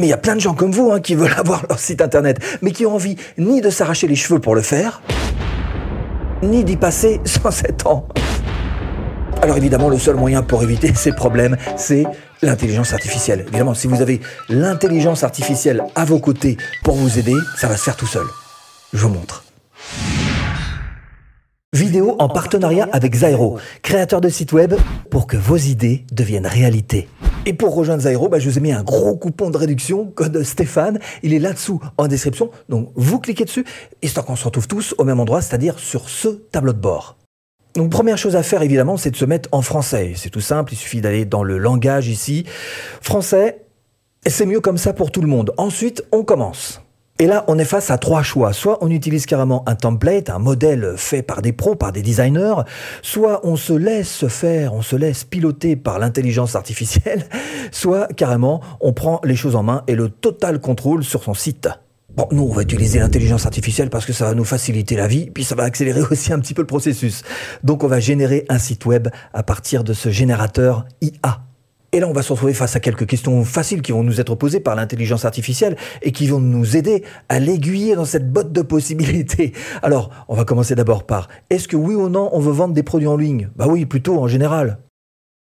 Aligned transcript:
Mais 0.00 0.06
il 0.06 0.10
y 0.10 0.14
a 0.14 0.16
plein 0.16 0.34
de 0.34 0.40
gens 0.40 0.54
comme 0.54 0.72
vous 0.72 0.90
hein, 0.92 1.00
qui 1.00 1.14
veulent 1.14 1.34
avoir 1.36 1.62
leur 1.68 1.78
site 1.78 2.00
internet, 2.00 2.38
mais 2.62 2.70
qui 2.70 2.86
ont 2.86 2.94
envie 2.94 3.16
ni 3.36 3.60
de 3.60 3.68
s'arracher 3.68 4.08
les 4.08 4.16
cheveux 4.16 4.40
pour 4.40 4.54
le 4.54 4.62
faire, 4.62 5.02
ni 6.42 6.64
d'y 6.64 6.76
passer 6.76 7.20
107 7.26 7.86
ans. 7.86 8.08
Alors 9.42 9.58
évidemment, 9.58 9.90
le 9.90 9.98
seul 9.98 10.16
moyen 10.16 10.42
pour 10.42 10.62
éviter 10.62 10.92
ces 10.94 11.12
problèmes, 11.12 11.58
c'est 11.76 12.04
l'intelligence 12.40 12.94
artificielle. 12.94 13.44
Évidemment, 13.48 13.74
si 13.74 13.88
vous 13.88 14.00
avez 14.00 14.22
l'intelligence 14.48 15.22
artificielle 15.22 15.82
à 15.94 16.06
vos 16.06 16.18
côtés 16.18 16.56
pour 16.82 16.94
vous 16.94 17.18
aider, 17.18 17.36
ça 17.58 17.68
va 17.68 17.76
se 17.76 17.82
faire 17.82 17.96
tout 17.96 18.06
seul. 18.06 18.24
Je 18.94 19.00
vous 19.00 19.10
montre. 19.10 19.44
Vidéo 21.72 22.16
en 22.18 22.28
partenariat 22.28 22.88
avec 22.90 23.14
Zairo, 23.14 23.60
créateur 23.82 24.20
de 24.20 24.28
site 24.28 24.52
web, 24.52 24.74
pour 25.08 25.28
que 25.28 25.36
vos 25.36 25.56
idées 25.56 26.04
deviennent 26.10 26.48
réalité. 26.48 27.08
Et 27.46 27.52
pour 27.52 27.76
rejoindre 27.76 28.02
Zairo, 28.02 28.28
bah, 28.28 28.40
je 28.40 28.50
vous 28.50 28.58
ai 28.58 28.60
mis 28.60 28.72
un 28.72 28.82
gros 28.82 29.16
coupon 29.16 29.50
de 29.50 29.56
réduction, 29.56 30.06
code 30.06 30.42
Stéphane. 30.42 30.98
Il 31.22 31.32
est 31.32 31.38
là-dessous 31.38 31.80
en 31.96 32.08
description. 32.08 32.50
Donc 32.68 32.90
vous 32.96 33.20
cliquez 33.20 33.44
dessus, 33.44 33.64
histoire 34.02 34.26
qu'on 34.26 34.34
se 34.34 34.44
retrouve 34.44 34.66
tous 34.66 34.96
au 34.98 35.04
même 35.04 35.20
endroit, 35.20 35.42
c'est-à-dire 35.42 35.78
sur 35.78 36.08
ce 36.08 36.26
tableau 36.26 36.72
de 36.72 36.80
bord. 36.80 37.16
Donc 37.74 37.88
première 37.88 38.18
chose 38.18 38.34
à 38.34 38.42
faire 38.42 38.62
évidemment, 38.62 38.96
c'est 38.96 39.12
de 39.12 39.16
se 39.16 39.24
mettre 39.24 39.48
en 39.52 39.62
français. 39.62 40.14
C'est 40.16 40.30
tout 40.30 40.40
simple, 40.40 40.72
il 40.72 40.76
suffit 40.76 41.00
d'aller 41.00 41.24
dans 41.24 41.44
le 41.44 41.56
langage 41.56 42.08
ici. 42.08 42.46
Français, 43.00 43.62
c'est 44.26 44.44
mieux 44.44 44.60
comme 44.60 44.76
ça 44.76 44.92
pour 44.92 45.12
tout 45.12 45.20
le 45.20 45.28
monde. 45.28 45.52
Ensuite, 45.56 46.02
on 46.10 46.24
commence. 46.24 46.80
Et 47.20 47.26
là, 47.26 47.44
on 47.48 47.58
est 47.58 47.66
face 47.66 47.90
à 47.90 47.98
trois 47.98 48.22
choix. 48.22 48.54
Soit 48.54 48.78
on 48.80 48.90
utilise 48.90 49.26
carrément 49.26 49.62
un 49.68 49.74
template, 49.74 50.30
un 50.30 50.38
modèle 50.38 50.94
fait 50.96 51.20
par 51.20 51.42
des 51.42 51.52
pros, 51.52 51.74
par 51.74 51.92
des 51.92 52.00
designers, 52.00 52.62
soit 53.02 53.46
on 53.46 53.56
se 53.56 53.74
laisse 53.74 54.26
faire, 54.28 54.72
on 54.72 54.80
se 54.80 54.96
laisse 54.96 55.24
piloter 55.24 55.76
par 55.76 55.98
l'intelligence 55.98 56.56
artificielle, 56.56 57.26
soit 57.72 58.08
carrément 58.14 58.62
on 58.80 58.94
prend 58.94 59.20
les 59.22 59.36
choses 59.36 59.54
en 59.54 59.62
main 59.62 59.82
et 59.86 59.96
le 59.96 60.08
total 60.08 60.60
contrôle 60.60 61.04
sur 61.04 61.22
son 61.22 61.34
site. 61.34 61.68
Bon, 62.16 62.26
nous, 62.32 62.44
on 62.44 62.54
va 62.54 62.62
utiliser 62.62 63.00
l'intelligence 63.00 63.44
artificielle 63.44 63.90
parce 63.90 64.06
que 64.06 64.14
ça 64.14 64.24
va 64.24 64.34
nous 64.34 64.44
faciliter 64.44 64.96
la 64.96 65.06
vie, 65.06 65.28
puis 65.28 65.44
ça 65.44 65.54
va 65.54 65.64
accélérer 65.64 66.00
aussi 66.10 66.32
un 66.32 66.38
petit 66.38 66.54
peu 66.54 66.62
le 66.62 66.66
processus. 66.66 67.22
Donc, 67.62 67.84
on 67.84 67.86
va 67.86 68.00
générer 68.00 68.46
un 68.48 68.58
site 68.58 68.86
web 68.86 69.08
à 69.34 69.42
partir 69.42 69.84
de 69.84 69.92
ce 69.92 70.08
générateur 70.08 70.86
IA. 71.02 71.42
Et 71.92 71.98
là, 71.98 72.06
on 72.06 72.12
va 72.12 72.22
se 72.22 72.32
retrouver 72.32 72.54
face 72.54 72.76
à 72.76 72.80
quelques 72.80 73.06
questions 73.06 73.44
faciles 73.44 73.82
qui 73.82 73.90
vont 73.90 74.04
nous 74.04 74.20
être 74.20 74.36
posées 74.36 74.60
par 74.60 74.76
l'intelligence 74.76 75.24
artificielle 75.24 75.76
et 76.02 76.12
qui 76.12 76.28
vont 76.28 76.38
nous 76.38 76.76
aider 76.76 77.02
à 77.28 77.40
l'aiguiller 77.40 77.96
dans 77.96 78.04
cette 78.04 78.32
botte 78.32 78.52
de 78.52 78.62
possibilités. 78.62 79.52
Alors, 79.82 80.10
on 80.28 80.36
va 80.36 80.44
commencer 80.44 80.76
d'abord 80.76 81.04
par 81.04 81.28
est-ce 81.50 81.66
que 81.66 81.76
oui 81.76 81.96
ou 81.96 82.08
non 82.08 82.30
on 82.32 82.38
veut 82.38 82.52
vendre 82.52 82.74
des 82.74 82.84
produits 82.84 83.08
en 83.08 83.16
ligne? 83.16 83.48
Bah 83.56 83.66
oui, 83.68 83.86
plutôt 83.86 84.18
en 84.20 84.28
général. 84.28 84.78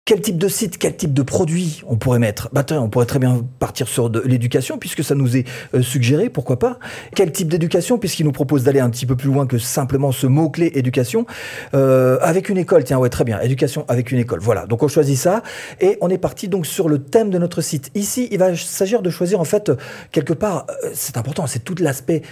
Quel 0.03 0.19
type 0.19 0.39
de 0.39 0.47
site, 0.47 0.80
quel 0.80 0.97
type 0.97 1.13
de 1.13 1.21
produit 1.21 1.83
on 1.85 1.95
pourrait 1.95 2.17
mettre? 2.17 2.49
Bah 2.52 2.66
on 2.71 2.89
pourrait 2.89 3.05
très 3.05 3.19
bien 3.19 3.45
partir 3.59 3.88
sur 3.88 4.09
de 4.09 4.19
l'éducation 4.19 4.80
puisque 4.80 5.03
ça 5.03 5.13
nous 5.13 5.38
est 5.38 5.47
euh, 5.75 5.83
suggéré, 5.83 6.31
pourquoi 6.31 6.57
pas. 6.57 6.80
Quel 7.13 7.31
type 7.31 7.49
d'éducation? 7.49 7.99
Puisqu'il 7.99 8.25
nous 8.25 8.31
propose 8.31 8.63
d'aller 8.63 8.79
un 8.79 8.89
petit 8.89 9.05
peu 9.05 9.16
plus 9.16 9.27
loin 9.27 9.45
que 9.45 9.59
simplement 9.59 10.11
ce 10.11 10.25
mot-clé 10.25 10.72
éducation. 10.73 11.27
Euh, 11.75 12.17
avec 12.22 12.49
une 12.49 12.57
école, 12.57 12.83
tiens 12.83 12.97
ouais 12.97 13.09
très 13.09 13.23
bien, 13.23 13.39
éducation 13.41 13.85
avec 13.89 14.11
une 14.11 14.17
école. 14.17 14.39
Voilà, 14.39 14.66
donc 14.66 14.81
on 14.81 14.88
choisit 14.88 15.19
ça 15.19 15.44
et 15.79 15.99
on 16.02 16.09
est 16.09 16.17
parti 16.17 16.47
donc 16.47 16.66
sur 16.66 16.89
le 16.89 16.97
thème 16.97 17.29
de 17.29 17.38
notre 17.38 17.61
site. 17.61 17.91
Ici, 17.94 18.27
il 18.31 18.39
va 18.39 18.55
s'agir 18.55 19.03
de 19.03 19.11
choisir 19.11 19.39
en 19.39 19.45
fait 19.45 19.72
quelque 20.11 20.33
part, 20.33 20.66
euh, 20.83 20.89
c'est 20.95 21.16
important, 21.16 21.45
c'est 21.45 21.63
tout 21.63 21.75
l'aspect 21.79 22.23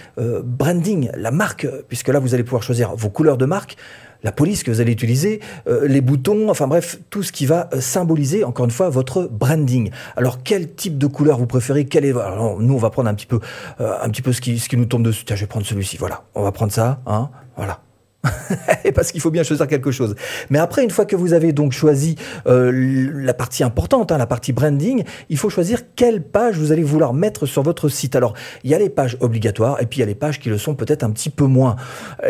branding, 0.44 1.08
la 1.16 1.30
marque, 1.30 1.68
puisque 1.88 2.08
là 2.08 2.18
vous 2.18 2.34
allez 2.34 2.42
pouvoir 2.42 2.64
choisir 2.64 2.96
vos 2.96 3.10
couleurs 3.10 3.38
de 3.38 3.46
marque 3.46 3.76
la 4.22 4.32
police 4.32 4.62
que 4.62 4.70
vous 4.70 4.80
allez 4.80 4.92
utiliser, 4.92 5.40
euh, 5.66 5.86
les 5.86 6.00
boutons, 6.00 6.48
enfin 6.48 6.66
bref, 6.66 6.98
tout 7.10 7.22
ce 7.22 7.32
qui 7.32 7.46
va 7.46 7.68
euh, 7.72 7.80
symboliser, 7.80 8.44
encore 8.44 8.64
une 8.64 8.70
fois, 8.70 8.88
votre 8.88 9.28
branding. 9.30 9.90
Alors, 10.16 10.42
quel 10.42 10.74
type 10.74 10.98
de 10.98 11.06
couleur 11.06 11.38
vous 11.38 11.46
préférez? 11.46 11.86
Quel 11.86 12.04
est... 12.04 12.12
nous, 12.12 12.74
on 12.74 12.78
va 12.78 12.90
prendre 12.90 13.08
un 13.08 13.14
petit 13.14 13.26
peu, 13.26 13.40
euh, 13.80 13.94
un 14.02 14.08
petit 14.10 14.22
peu 14.22 14.32
ce 14.32 14.40
qui, 14.40 14.58
ce 14.58 14.68
qui 14.68 14.76
nous 14.76 14.86
tombe 14.86 15.02
dessus. 15.02 15.24
Tiens, 15.24 15.36
je 15.36 15.42
vais 15.42 15.48
prendre 15.48 15.66
celui-ci. 15.66 15.96
Voilà, 15.96 16.24
on 16.34 16.42
va 16.42 16.52
prendre 16.52 16.72
ça. 16.72 17.00
Hein 17.06 17.30
voilà. 17.56 17.80
parce 18.94 19.12
qu'il 19.12 19.20
faut 19.20 19.30
bien 19.30 19.42
choisir 19.42 19.66
quelque 19.66 19.90
chose. 19.90 20.14
Mais 20.50 20.58
après, 20.58 20.84
une 20.84 20.90
fois 20.90 21.06
que 21.06 21.16
vous 21.16 21.32
avez 21.32 21.52
donc 21.52 21.72
choisi 21.72 22.16
euh, 22.46 23.10
la 23.14 23.32
partie 23.32 23.64
importante, 23.64 24.12
hein, 24.12 24.18
la 24.18 24.26
partie 24.26 24.52
branding, 24.52 25.04
il 25.30 25.38
faut 25.38 25.48
choisir 25.48 25.80
quelle 25.96 26.22
page 26.22 26.56
vous 26.56 26.70
allez 26.72 26.82
vouloir 26.82 27.14
mettre 27.14 27.46
sur 27.46 27.62
votre 27.62 27.88
site. 27.88 28.16
Alors, 28.16 28.34
il 28.62 28.70
y 28.70 28.74
a 28.74 28.78
les 28.78 28.90
pages 28.90 29.16
obligatoires 29.20 29.80
et 29.80 29.86
puis 29.86 29.98
il 29.98 30.00
y 30.00 30.02
a 30.02 30.06
les 30.06 30.14
pages 30.14 30.38
qui 30.38 30.50
le 30.50 30.58
sont 30.58 30.74
peut-être 30.74 31.02
un 31.02 31.10
petit 31.10 31.30
peu 31.30 31.44
moins. 31.44 31.76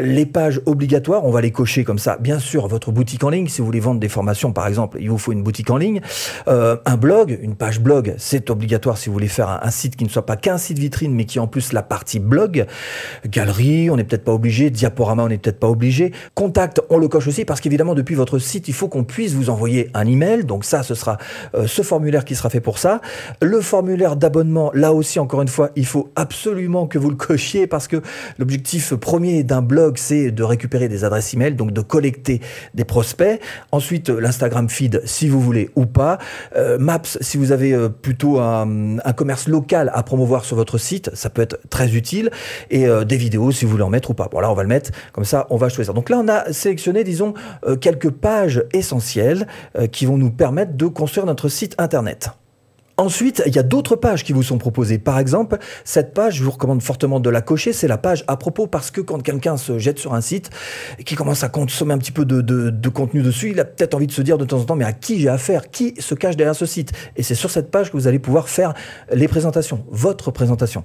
Les 0.00 0.26
pages 0.26 0.60
obligatoires, 0.66 1.24
on 1.24 1.32
va 1.32 1.40
les 1.40 1.50
cocher 1.50 1.82
comme 1.82 1.98
ça. 1.98 2.18
Bien 2.18 2.38
sûr, 2.38 2.68
votre 2.68 2.92
boutique 2.92 3.24
en 3.24 3.30
ligne, 3.30 3.48
si 3.48 3.60
vous 3.60 3.66
voulez 3.66 3.80
vendre 3.80 3.98
des 3.98 4.08
formations, 4.08 4.52
par 4.52 4.68
exemple, 4.68 4.98
il 5.00 5.10
vous 5.10 5.18
faut 5.18 5.32
une 5.32 5.42
boutique 5.42 5.70
en 5.70 5.76
ligne. 5.76 6.00
Euh, 6.46 6.76
un 6.86 6.96
blog, 6.96 7.36
une 7.42 7.56
page 7.56 7.80
blog, 7.80 8.14
c'est 8.16 8.50
obligatoire 8.50 8.96
si 8.96 9.08
vous 9.08 9.14
voulez 9.14 9.28
faire 9.28 9.48
un, 9.48 9.60
un 9.62 9.70
site 9.70 9.96
qui 9.96 10.04
ne 10.04 10.08
soit 10.08 10.26
pas 10.26 10.36
qu'un 10.36 10.58
site 10.58 10.78
vitrine, 10.78 11.14
mais 11.14 11.24
qui 11.24 11.40
en 11.40 11.48
plus 11.48 11.72
la 11.72 11.82
partie 11.82 12.20
blog. 12.20 12.66
Galerie, 13.26 13.90
on 13.90 13.96
n'est 13.96 14.04
peut-être 14.04 14.24
pas 14.24 14.32
obligé. 14.32 14.70
Diaporama, 14.70 15.24
on 15.24 15.28
n'est 15.28 15.38
peut-être 15.38 15.58
pas 15.58 15.66
obligé 15.68 15.79
Contact, 16.34 16.80
on 16.90 16.98
le 16.98 17.08
coche 17.08 17.26
aussi 17.26 17.44
parce 17.44 17.60
qu'évidemment, 17.60 17.94
depuis 17.94 18.14
votre 18.14 18.38
site, 18.38 18.68
il 18.68 18.74
faut 18.74 18.88
qu'on 18.88 19.04
puisse 19.04 19.32
vous 19.32 19.50
envoyer 19.50 19.90
un 19.94 20.06
email. 20.06 20.44
Donc 20.44 20.64
ça, 20.64 20.82
ce 20.82 20.94
sera 20.94 21.18
euh, 21.54 21.66
ce 21.66 21.82
formulaire 21.82 22.24
qui 22.24 22.34
sera 22.34 22.50
fait 22.50 22.60
pour 22.60 22.78
ça. 22.78 23.00
Le 23.40 23.60
formulaire 23.60 24.16
d'abonnement, 24.16 24.70
là 24.74 24.92
aussi, 24.92 25.18
encore 25.18 25.42
une 25.42 25.48
fois, 25.48 25.70
il 25.76 25.86
faut 25.86 26.10
absolument 26.16 26.86
que 26.86 26.98
vous 26.98 27.10
le 27.10 27.16
cochiez 27.16 27.66
parce 27.66 27.88
que 27.88 28.02
l'objectif 28.38 28.94
premier 28.94 29.42
d'un 29.42 29.62
blog, 29.62 29.96
c'est 29.96 30.30
de 30.30 30.42
récupérer 30.42 30.88
des 30.88 31.04
adresses 31.04 31.32
email, 31.34 31.54
donc 31.54 31.72
de 31.72 31.80
collecter 31.80 32.40
des 32.74 32.84
prospects. 32.84 33.40
Ensuite, 33.72 34.10
l'Instagram 34.10 34.68
feed, 34.68 35.02
si 35.04 35.28
vous 35.28 35.40
voulez 35.40 35.70
ou 35.76 35.86
pas. 35.86 36.18
Euh, 36.56 36.78
Maps, 36.78 37.02
si 37.20 37.38
vous 37.38 37.52
avez 37.52 37.72
euh, 37.72 37.88
plutôt 37.88 38.38
un, 38.38 38.98
un, 38.98 39.12
commerce 39.12 39.48
local 39.48 39.90
à 39.94 40.02
promouvoir 40.02 40.44
sur 40.44 40.56
votre 40.56 40.78
site, 40.78 41.10
ça 41.14 41.30
peut 41.30 41.42
être 41.42 41.58
très 41.70 41.94
utile. 41.94 42.30
Et 42.70 42.86
des 43.04 43.16
vidéos, 43.16 43.52
si 43.52 43.64
vous 43.64 43.70
voulez 43.72 43.82
en 43.82 43.90
mettre 43.90 44.10
ou 44.10 44.14
pas. 44.14 44.28
Bon, 44.30 44.40
là, 44.40 44.50
on 44.50 44.54
va 44.54 44.62
le 44.62 44.68
mettre. 44.68 44.90
Comme 45.12 45.24
ça, 45.24 45.46
on 45.50 45.56
va 45.56 45.68
choisir. 45.70 45.94
Donc 45.94 46.10
là, 46.10 46.18
on 46.18 46.28
a 46.28 46.52
sélectionné, 46.52 47.04
disons, 47.04 47.34
euh, 47.66 47.76
quelques 47.76 48.10
pages 48.10 48.64
essentielles 48.72 49.46
euh, 49.78 49.86
qui 49.86 50.06
vont 50.06 50.16
nous 50.16 50.30
permettre 50.30 50.76
de 50.76 50.86
construire 50.86 51.26
notre 51.26 51.48
site 51.48 51.74
Internet. 51.78 52.30
Ensuite, 53.00 53.42
il 53.46 53.56
y 53.56 53.58
a 53.58 53.62
d'autres 53.62 53.96
pages 53.96 54.24
qui 54.24 54.34
vous 54.34 54.42
sont 54.42 54.58
proposées. 54.58 54.98
Par 54.98 55.18
exemple, 55.18 55.56
cette 55.84 56.12
page, 56.12 56.34
je 56.34 56.44
vous 56.44 56.50
recommande 56.50 56.82
fortement 56.82 57.18
de 57.18 57.30
la 57.30 57.40
cocher, 57.40 57.72
c'est 57.72 57.88
la 57.88 57.96
page 57.96 58.24
à 58.28 58.36
propos 58.36 58.66
parce 58.66 58.90
que 58.90 59.00
quand 59.00 59.22
quelqu'un 59.22 59.56
se 59.56 59.78
jette 59.78 59.98
sur 59.98 60.12
un 60.12 60.20
site 60.20 60.50
et 60.98 61.04
qui 61.04 61.14
commence 61.14 61.42
à 61.42 61.48
consommer 61.48 61.94
un 61.94 61.98
petit 61.98 62.12
peu 62.12 62.26
de, 62.26 62.88
contenu 62.90 63.22
dessus, 63.22 63.52
il 63.52 63.60
a 63.60 63.64
peut-être 63.64 63.94
envie 63.94 64.06
de 64.06 64.12
se 64.12 64.20
dire 64.20 64.36
de 64.36 64.44
temps 64.44 64.58
en 64.58 64.64
temps, 64.64 64.76
mais 64.76 64.84
à 64.84 64.92
qui 64.92 65.18
j'ai 65.18 65.30
affaire? 65.30 65.70
Qui 65.70 65.94
se 65.98 66.14
cache 66.14 66.36
derrière 66.36 66.54
ce 66.54 66.66
site? 66.66 66.92
Et 67.16 67.22
c'est 67.22 67.34
sur 67.34 67.50
cette 67.50 67.70
page 67.70 67.90
que 67.90 67.96
vous 67.96 68.06
allez 68.06 68.18
pouvoir 68.18 68.50
faire 68.50 68.74
les 69.10 69.28
présentations, 69.28 69.82
votre 69.90 70.30
présentation. 70.30 70.84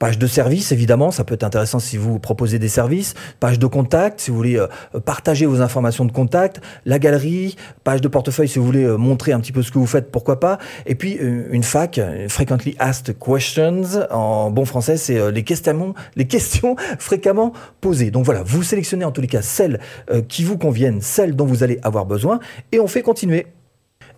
Page 0.00 0.18
de 0.18 0.26
service, 0.26 0.72
évidemment, 0.72 1.12
ça 1.12 1.22
peut 1.22 1.34
être 1.34 1.44
intéressant 1.44 1.78
si 1.78 1.96
vous 1.96 2.18
proposez 2.18 2.58
des 2.58 2.66
services. 2.66 3.14
Page 3.38 3.60
de 3.60 3.66
contact, 3.66 4.20
si 4.20 4.32
vous 4.32 4.36
voulez 4.36 4.58
euh, 4.58 4.66
partager 5.04 5.46
vos 5.46 5.60
informations 5.60 6.06
de 6.06 6.12
contact. 6.12 6.60
La 6.86 6.98
galerie, 6.98 7.54
page 7.84 8.00
de 8.00 8.08
portefeuille, 8.08 8.48
si 8.48 8.58
vous 8.58 8.66
voulez 8.66 8.82
euh, 8.82 8.96
montrer 8.96 9.30
un 9.30 9.38
petit 9.38 9.52
peu 9.52 9.62
ce 9.62 9.70
que 9.70 9.78
vous 9.78 9.86
faites, 9.86 10.10
pourquoi 10.10 10.40
pas. 10.40 10.58
Et 10.86 10.96
puis, 10.96 11.18
euh, 11.22 11.51
une 11.52 11.62
fac, 11.62 12.00
Frequently 12.28 12.74
Asked 12.78 13.14
Questions, 13.18 14.06
en 14.10 14.50
bon 14.50 14.64
français, 14.64 14.96
c'est 14.96 15.18
euh, 15.18 15.30
les 15.30 15.44
questions, 15.44 16.76
fréquemment 16.98 17.52
posées. 17.80 18.10
Donc 18.10 18.24
voilà, 18.24 18.42
vous 18.42 18.62
sélectionnez 18.62 19.04
en 19.04 19.12
tous 19.12 19.20
les 19.20 19.28
cas 19.28 19.42
celles 19.42 19.78
euh, 20.10 20.22
qui 20.22 20.44
vous 20.44 20.56
conviennent, 20.56 21.02
celles 21.02 21.36
dont 21.36 21.44
vous 21.44 21.62
allez 21.62 21.78
avoir 21.82 22.06
besoin, 22.06 22.40
et 22.72 22.80
on 22.80 22.86
fait 22.86 23.02
continuer. 23.02 23.46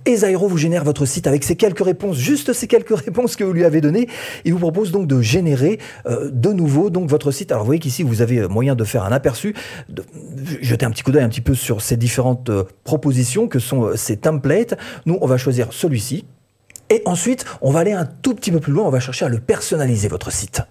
Et 0.07 0.17
Zairo 0.17 0.47
vous 0.47 0.59
génère 0.59 0.85
votre 0.85 1.07
site 1.07 1.27
avec 1.27 1.43
ces 1.43 1.57
quelques 1.57 1.85
réponses, 1.85 2.19
juste 2.19 2.53
ces 2.53 2.69
quelques 2.69 2.97
réponses 3.05 3.35
que 3.35 3.43
vous 3.43 3.53
lui 3.53 3.65
avez 3.65 3.81
données. 3.81 4.07
Il 4.45 4.53
vous 4.53 4.61
propose 4.61 4.93
donc 4.93 5.09
de 5.09 5.21
générer 5.21 5.81
euh, 6.07 6.31
de 6.31 6.53
nouveau 6.53 6.89
votre 7.09 7.33
site. 7.33 7.51
Alors 7.51 7.65
vous 7.65 7.69
voyez 7.69 7.81
qu'ici 7.81 8.05
vous 8.05 8.23
avez 8.23 8.47
moyen 8.47 8.77
de 8.77 8.85
faire 8.85 9.03
un 9.03 9.13
aperçu, 9.13 9.57
de 9.89 10.05
jeter 10.61 10.87
un 10.87 10.91
petit 10.91 11.03
coup 11.03 11.11
d'œil 11.11 11.25
un 11.25 11.29
petit 11.29 11.41
peu 11.41 11.55
sur 11.55 11.81
ces 11.81 11.97
différentes 11.97 12.51
propositions 12.85 13.49
que 13.49 13.59
sont 13.59 13.97
ces 13.97 14.19
templates. 14.19 14.77
Nous 15.05 15.19
on 15.21 15.27
va 15.27 15.37
choisir 15.37 15.73
celui-ci 15.73 16.27
et 16.91 17.03
ensuite, 17.05 17.45
on 17.61 17.71
va 17.71 17.81
aller 17.81 17.93
un 17.93 18.05
tout 18.05 18.35
petit 18.35 18.51
peu 18.51 18.61
plus 18.61 18.73
loin, 18.73 18.85
on 18.85 18.91
va 18.91 19.01
chercher 19.01 19.25
à 19.25 19.29
le 19.29 19.41
personnaliser, 19.41 20.09
votre 20.09 20.33
site. 20.33 20.63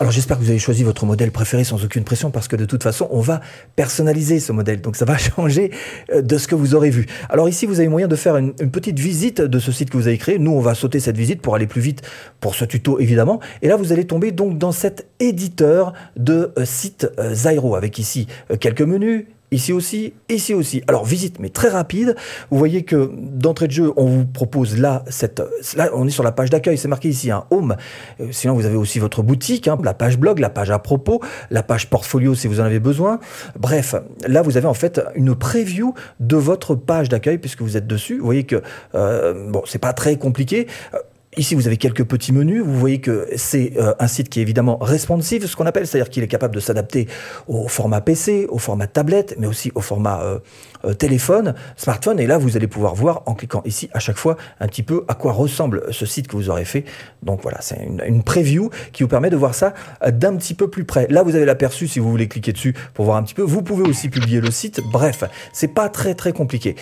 Alors 0.00 0.12
j'espère 0.12 0.38
que 0.38 0.42
vous 0.42 0.48
avez 0.48 0.58
choisi 0.58 0.82
votre 0.82 1.04
modèle 1.04 1.30
préféré 1.30 1.62
sans 1.62 1.84
aucune 1.84 2.04
pression 2.04 2.30
parce 2.30 2.48
que 2.48 2.56
de 2.56 2.64
toute 2.64 2.82
façon 2.82 3.06
on 3.10 3.20
va 3.20 3.42
personnaliser 3.76 4.40
ce 4.40 4.50
modèle 4.50 4.80
donc 4.80 4.96
ça 4.96 5.04
va 5.04 5.18
changer 5.18 5.72
euh, 6.10 6.22
de 6.22 6.38
ce 6.38 6.48
que 6.48 6.54
vous 6.54 6.74
aurez 6.74 6.88
vu. 6.88 7.04
Alors 7.28 7.50
ici 7.50 7.66
vous 7.66 7.80
avez 7.80 7.88
moyen 7.90 8.08
de 8.08 8.16
faire 8.16 8.38
une, 8.38 8.54
petite 8.54 8.98
visite 8.98 9.42
de 9.42 9.58
ce 9.58 9.72
site 9.72 9.90
que 9.90 9.98
vous 9.98 10.08
avez 10.08 10.16
créé. 10.16 10.38
Nous 10.38 10.52
on 10.52 10.60
va 10.60 10.74
sauter 10.74 11.00
cette 11.00 11.18
visite 11.18 11.42
pour 11.42 11.54
aller 11.54 11.66
plus 11.66 11.82
vite 11.82 12.00
pour 12.40 12.54
ce 12.54 12.64
tuto 12.64 12.98
évidemment. 12.98 13.40
Et 13.60 13.68
là 13.68 13.76
vous 13.76 13.92
allez 13.92 14.06
tomber 14.06 14.32
donc 14.32 14.56
dans 14.56 14.72
cet 14.72 15.06
éditeur 15.20 15.92
de 16.16 16.54
euh, 16.56 16.64
site 16.64 17.06
euh, 17.18 17.34
Zyro 17.34 17.76
avec 17.76 17.98
ici 17.98 18.26
quelques 18.58 18.80
menus, 18.80 19.26
Ici 19.52 19.72
aussi, 19.72 20.12
ici 20.28 20.54
aussi. 20.54 20.82
Alors 20.86 21.04
visite, 21.04 21.40
mais 21.40 21.48
très 21.48 21.68
rapide. 21.68 22.14
Vous 22.50 22.58
voyez 22.58 22.84
que 22.84 23.10
d'entrée 23.14 23.66
de 23.66 23.72
jeu, 23.72 23.92
on 23.96 24.06
vous 24.06 24.24
propose 24.24 24.78
là, 24.78 25.04
cette, 25.08 25.42
là 25.76 25.90
on 25.92 26.06
est 26.06 26.10
sur 26.10 26.22
la 26.22 26.30
page 26.30 26.50
d'accueil, 26.50 26.78
c'est 26.78 26.88
marqué 26.88 27.08
ici, 27.08 27.30
un 27.30 27.38
hein, 27.38 27.44
home. 27.50 27.76
Euh, 28.20 28.28
sinon, 28.30 28.54
vous 28.54 28.64
avez 28.64 28.76
aussi 28.76 29.00
votre 29.00 29.22
boutique, 29.22 29.66
hein, 29.66 29.76
la 29.82 29.94
page 29.94 30.18
blog, 30.18 30.38
la 30.38 30.50
page 30.50 30.70
à 30.70 30.78
propos, 30.78 31.20
la 31.50 31.64
page 31.64 31.90
portfolio 31.90 32.34
si 32.36 32.46
vous 32.46 32.60
en 32.60 32.64
avez 32.64 32.78
besoin. 32.78 33.18
Bref, 33.58 33.96
là, 34.26 34.42
vous 34.42 34.56
avez 34.56 34.68
en 34.68 34.74
fait 34.74 35.00
une 35.16 35.34
preview 35.34 35.94
de 36.20 36.36
votre 36.36 36.76
page 36.76 37.08
d'accueil 37.08 37.38
puisque 37.38 37.62
vous 37.62 37.76
êtes 37.76 37.88
dessus. 37.88 38.18
Vous 38.18 38.26
voyez 38.26 38.44
que, 38.44 38.62
euh, 38.94 39.50
bon, 39.50 39.62
c'est 39.66 39.78
pas 39.78 39.92
très 39.92 40.16
compliqué. 40.16 40.68
Ici, 41.36 41.54
vous 41.54 41.68
avez 41.68 41.76
quelques 41.76 42.02
petits 42.02 42.32
menus. 42.32 42.60
Vous 42.60 42.76
voyez 42.76 43.00
que 43.00 43.28
c'est 43.36 43.74
euh, 43.76 43.94
un 44.00 44.08
site 44.08 44.28
qui 44.28 44.40
est 44.40 44.42
évidemment 44.42 44.78
responsive, 44.78 45.46
ce 45.46 45.54
qu'on 45.54 45.64
appelle, 45.64 45.86
c'est-à-dire 45.86 46.10
qu'il 46.10 46.24
est 46.24 46.28
capable 46.28 46.56
de 46.56 46.58
s'adapter 46.58 47.06
au 47.46 47.68
format 47.68 48.00
PC, 48.00 48.48
au 48.48 48.58
format 48.58 48.88
tablette, 48.88 49.36
mais 49.38 49.46
aussi 49.46 49.70
au 49.76 49.80
format 49.80 50.22
euh, 50.22 50.40
euh, 50.84 50.92
téléphone, 50.92 51.54
smartphone. 51.76 52.18
Et 52.18 52.26
là, 52.26 52.36
vous 52.36 52.56
allez 52.56 52.66
pouvoir 52.66 52.96
voir 52.96 53.22
en 53.26 53.34
cliquant 53.34 53.62
ici 53.64 53.88
à 53.92 54.00
chaque 54.00 54.16
fois 54.16 54.36
un 54.58 54.66
petit 54.66 54.82
peu 54.82 55.04
à 55.06 55.14
quoi 55.14 55.30
ressemble 55.30 55.84
ce 55.92 56.04
site 56.04 56.26
que 56.26 56.34
vous 56.34 56.50
aurez 56.50 56.64
fait. 56.64 56.84
Donc 57.22 57.42
voilà, 57.42 57.58
c'est 57.60 57.80
une, 57.80 58.02
une, 58.04 58.24
preview 58.24 58.68
qui 58.92 59.04
vous 59.04 59.08
permet 59.08 59.30
de 59.30 59.36
voir 59.36 59.54
ça 59.54 59.72
d'un 60.10 60.34
petit 60.34 60.54
peu 60.54 60.68
plus 60.68 60.84
près. 60.84 61.06
Là, 61.10 61.22
vous 61.22 61.36
avez 61.36 61.44
l'aperçu 61.44 61.86
si 61.86 62.00
vous 62.00 62.10
voulez 62.10 62.26
cliquer 62.26 62.52
dessus 62.52 62.74
pour 62.92 63.04
voir 63.04 63.16
un 63.16 63.22
petit 63.22 63.34
peu. 63.34 63.42
Vous 63.42 63.62
pouvez 63.62 63.88
aussi 63.88 64.08
publier 64.08 64.40
le 64.40 64.50
site. 64.50 64.80
Bref, 64.90 65.22
c'est 65.52 65.74
pas 65.74 65.88
très 65.88 66.16
très 66.16 66.32
compliqué. 66.32 66.74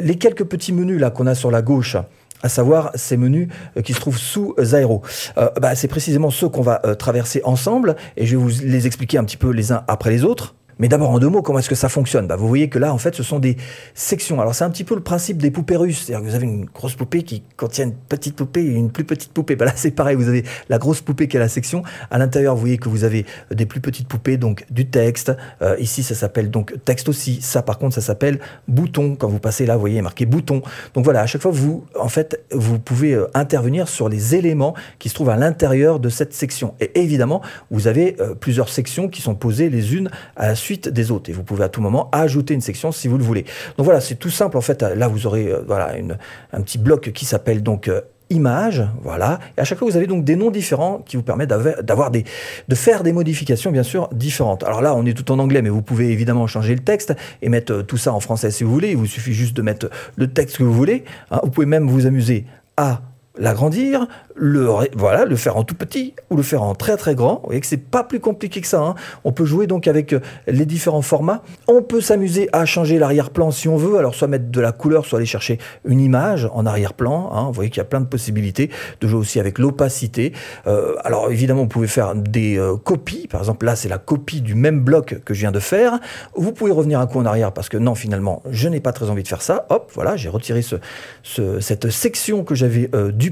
les 0.00 0.16
quelques 0.16 0.44
petits 0.44 0.72
menus 0.72 0.98
là 0.98 1.10
qu'on 1.10 1.26
a 1.26 1.34
sur 1.34 1.50
la 1.50 1.60
gauche 1.60 1.98
à 2.42 2.48
savoir 2.48 2.90
ces 2.94 3.16
menus 3.16 3.48
euh, 3.76 3.82
qui 3.82 3.94
se 3.94 4.00
trouvent 4.00 4.18
sous 4.18 4.54
Zairo. 4.60 5.02
Euh, 5.38 5.48
bah, 5.60 5.74
c'est 5.74 5.88
précisément 5.88 6.30
ceux 6.30 6.48
qu'on 6.48 6.62
va 6.62 6.80
euh, 6.84 6.94
traverser 6.94 7.40
ensemble 7.44 7.96
et 8.16 8.26
je 8.26 8.36
vais 8.36 8.42
vous 8.42 8.62
les 8.62 8.86
expliquer 8.86 9.18
un 9.18 9.24
petit 9.24 9.36
peu 9.36 9.50
les 9.50 9.72
uns 9.72 9.84
après 9.88 10.10
les 10.10 10.24
autres. 10.24 10.54
Mais 10.80 10.88
d'abord, 10.88 11.10
en 11.10 11.18
deux 11.18 11.28
mots, 11.28 11.42
comment 11.42 11.58
est-ce 11.58 11.68
que 11.68 11.74
ça 11.74 11.90
fonctionne? 11.90 12.26
Bah, 12.26 12.36
Vous 12.36 12.48
voyez 12.48 12.70
que 12.70 12.78
là, 12.78 12.94
en 12.94 12.96
fait, 12.96 13.14
ce 13.14 13.22
sont 13.22 13.38
des 13.38 13.58
sections. 13.94 14.40
Alors, 14.40 14.54
c'est 14.54 14.64
un 14.64 14.70
petit 14.70 14.82
peu 14.82 14.94
le 14.94 15.02
principe 15.02 15.36
des 15.36 15.50
poupées 15.50 15.76
russes. 15.76 16.04
C'est-à-dire 16.06 16.24
que 16.24 16.30
vous 16.30 16.34
avez 16.34 16.46
une 16.46 16.64
grosse 16.64 16.94
poupée 16.94 17.22
qui 17.22 17.42
contient 17.58 17.84
une 17.84 17.94
petite 17.94 18.34
poupée 18.34 18.62
et 18.62 18.72
une 18.72 18.90
plus 18.90 19.04
petite 19.04 19.32
poupée. 19.32 19.56
Bah, 19.56 19.66
là, 19.66 19.72
c'est 19.76 19.90
pareil. 19.90 20.16
Vous 20.16 20.28
avez 20.28 20.42
la 20.70 20.78
grosse 20.78 21.02
poupée 21.02 21.28
qui 21.28 21.36
est 21.36 21.40
la 21.40 21.50
section. 21.50 21.82
À 22.10 22.16
l'intérieur, 22.16 22.54
vous 22.54 22.60
voyez 22.60 22.78
que 22.78 22.88
vous 22.88 23.04
avez 23.04 23.26
des 23.50 23.66
plus 23.66 23.82
petites 23.82 24.08
poupées, 24.08 24.38
donc 24.38 24.64
du 24.70 24.86
texte. 24.88 25.36
Euh, 25.60 25.76
ici, 25.78 26.02
ça 26.02 26.14
s'appelle 26.14 26.50
donc 26.50 26.74
texte 26.86 27.10
aussi. 27.10 27.42
Ça, 27.42 27.60
par 27.60 27.76
contre, 27.78 27.94
ça 27.94 28.00
s'appelle 28.00 28.40
bouton. 28.66 29.16
Quand 29.16 29.28
vous 29.28 29.38
passez 29.38 29.66
là, 29.66 29.74
vous 29.74 29.80
voyez 29.80 30.00
marqué 30.00 30.24
bouton. 30.24 30.62
Donc 30.94 31.04
voilà, 31.04 31.20
à 31.20 31.26
chaque 31.26 31.42
fois, 31.42 31.50
vous, 31.50 31.84
en 31.98 32.08
fait, 32.08 32.42
vous 32.52 32.78
pouvez 32.78 33.12
euh, 33.12 33.26
intervenir 33.34 33.86
sur 33.86 34.08
les 34.08 34.34
éléments 34.34 34.74
qui 34.98 35.10
se 35.10 35.14
trouvent 35.14 35.28
à 35.28 35.36
l'intérieur 35.36 36.00
de 36.00 36.08
cette 36.08 36.32
section. 36.32 36.74
Et 36.80 37.02
évidemment, 37.02 37.42
vous 37.70 37.86
avez 37.86 38.16
euh, 38.18 38.34
plusieurs 38.34 38.70
sections 38.70 39.10
qui 39.10 39.20
sont 39.20 39.34
posées 39.34 39.68
les 39.68 39.94
unes 39.94 40.08
à 40.36 40.46
la 40.46 40.54
suite 40.54 40.69
des 40.78 41.10
autres. 41.10 41.30
Et 41.30 41.32
vous 41.32 41.42
pouvez 41.42 41.64
à 41.64 41.68
tout 41.68 41.80
moment 41.80 42.08
ajouter 42.12 42.54
une 42.54 42.60
section 42.60 42.92
si 42.92 43.08
vous 43.08 43.18
le 43.18 43.24
voulez. 43.24 43.44
Donc 43.76 43.84
voilà, 43.84 44.00
c'est 44.00 44.16
tout 44.16 44.30
simple. 44.30 44.56
En 44.56 44.60
fait, 44.60 44.82
là, 44.82 45.08
vous 45.08 45.26
aurez 45.26 45.48
euh, 45.48 45.62
voilà 45.66 45.96
une, 45.96 46.18
un 46.52 46.60
petit 46.60 46.78
bloc 46.78 47.12
qui 47.12 47.24
s'appelle 47.24 47.62
donc 47.62 47.88
euh, 47.88 48.00
image, 48.30 48.84
voilà. 49.02 49.40
Et 49.56 49.60
à 49.60 49.64
chaque 49.64 49.78
fois, 49.78 49.88
vous 49.88 49.96
avez 49.96 50.06
donc 50.06 50.24
des 50.24 50.36
noms 50.36 50.50
différents 50.50 50.98
qui 50.98 51.16
vous 51.16 51.22
permettent 51.22 51.50
d'avoir 51.50 52.10
des, 52.10 52.24
de 52.68 52.74
faire 52.74 53.02
des 53.02 53.12
modifications, 53.12 53.72
bien 53.72 53.82
sûr, 53.82 54.08
différentes. 54.12 54.62
Alors 54.62 54.80
là, 54.80 54.94
on 54.94 55.04
est 55.04 55.14
tout 55.14 55.30
en 55.32 55.38
anglais, 55.38 55.62
mais 55.62 55.68
vous 55.68 55.82
pouvez 55.82 56.10
évidemment 56.12 56.46
changer 56.46 56.74
le 56.74 56.80
texte 56.80 57.14
et 57.42 57.48
mettre 57.48 57.72
euh, 57.72 57.82
tout 57.82 57.96
ça 57.96 58.12
en 58.12 58.20
français 58.20 58.50
si 58.50 58.64
vous 58.64 58.72
voulez. 58.72 58.90
Il 58.90 58.96
vous 58.96 59.06
suffit 59.06 59.34
juste 59.34 59.56
de 59.56 59.62
mettre 59.62 59.90
le 60.16 60.28
texte 60.28 60.58
que 60.58 60.62
vous 60.62 60.72
voulez. 60.72 61.04
Hein. 61.30 61.40
Vous 61.42 61.50
pouvez 61.50 61.66
même 61.66 61.88
vous 61.88 62.06
amuser 62.06 62.46
à 62.76 63.02
l'agrandir, 63.40 64.06
le, 64.36 64.68
voilà, 64.96 65.24
le 65.24 65.34
faire 65.34 65.56
en 65.56 65.64
tout 65.64 65.74
petit 65.74 66.14
ou 66.30 66.36
le 66.36 66.42
faire 66.42 66.62
en 66.62 66.74
très 66.74 66.96
très 66.96 67.14
grand. 67.14 67.36
Vous 67.36 67.46
voyez 67.46 67.60
que 67.60 67.66
c'est 67.66 67.76
pas 67.76 68.04
plus 68.04 68.20
compliqué 68.20 68.60
que 68.60 68.66
ça. 68.66 68.80
Hein. 68.80 68.94
On 69.24 69.32
peut 69.32 69.44
jouer 69.44 69.66
donc 69.66 69.88
avec 69.88 70.12
euh, 70.12 70.20
les 70.46 70.66
différents 70.66 71.02
formats. 71.02 71.42
On 71.66 71.82
peut 71.82 72.00
s'amuser 72.00 72.48
à 72.52 72.66
changer 72.66 72.98
l'arrière-plan 72.98 73.50
si 73.50 73.68
on 73.68 73.76
veut. 73.76 73.98
Alors 73.98 74.14
soit 74.14 74.28
mettre 74.28 74.50
de 74.50 74.60
la 74.60 74.72
couleur, 74.72 75.06
soit 75.06 75.18
aller 75.18 75.26
chercher 75.26 75.58
une 75.84 76.00
image 76.00 76.48
en 76.52 76.66
arrière-plan. 76.66 77.30
Hein. 77.32 77.46
Vous 77.46 77.52
voyez 77.54 77.70
qu'il 77.70 77.78
y 77.78 77.82
a 77.82 77.86
plein 77.86 78.00
de 78.00 78.06
possibilités 78.06 78.70
de 79.00 79.08
jouer 79.08 79.20
aussi 79.20 79.40
avec 79.40 79.58
l'opacité. 79.58 80.32
Euh, 80.66 80.94
alors 81.02 81.30
évidemment, 81.30 81.62
vous 81.62 81.68
pouvez 81.68 81.88
faire 81.88 82.14
des 82.14 82.58
euh, 82.58 82.76
copies. 82.76 83.26
Par 83.26 83.40
exemple, 83.40 83.64
là, 83.64 83.74
c'est 83.74 83.88
la 83.88 83.98
copie 83.98 84.42
du 84.42 84.54
même 84.54 84.80
bloc 84.80 85.20
que 85.24 85.32
je 85.32 85.40
viens 85.40 85.52
de 85.52 85.60
faire. 85.60 85.98
Vous 86.34 86.52
pouvez 86.52 86.72
revenir 86.72 87.00
un 87.00 87.06
coup 87.06 87.18
en 87.18 87.26
arrière 87.26 87.52
parce 87.52 87.70
que 87.70 87.78
non, 87.78 87.94
finalement, 87.94 88.42
je 88.50 88.68
n'ai 88.68 88.80
pas 88.80 88.92
très 88.92 89.08
envie 89.08 89.22
de 89.22 89.28
faire 89.28 89.42
ça. 89.42 89.66
Hop, 89.70 89.90
voilà, 89.94 90.16
j'ai 90.16 90.28
retiré 90.28 90.60
ce, 90.60 90.76
ce, 91.22 91.60
cette 91.60 91.88
section 91.90 92.44
que 92.44 92.54
j'avais 92.54 92.90
dupliquée. 93.12 93.29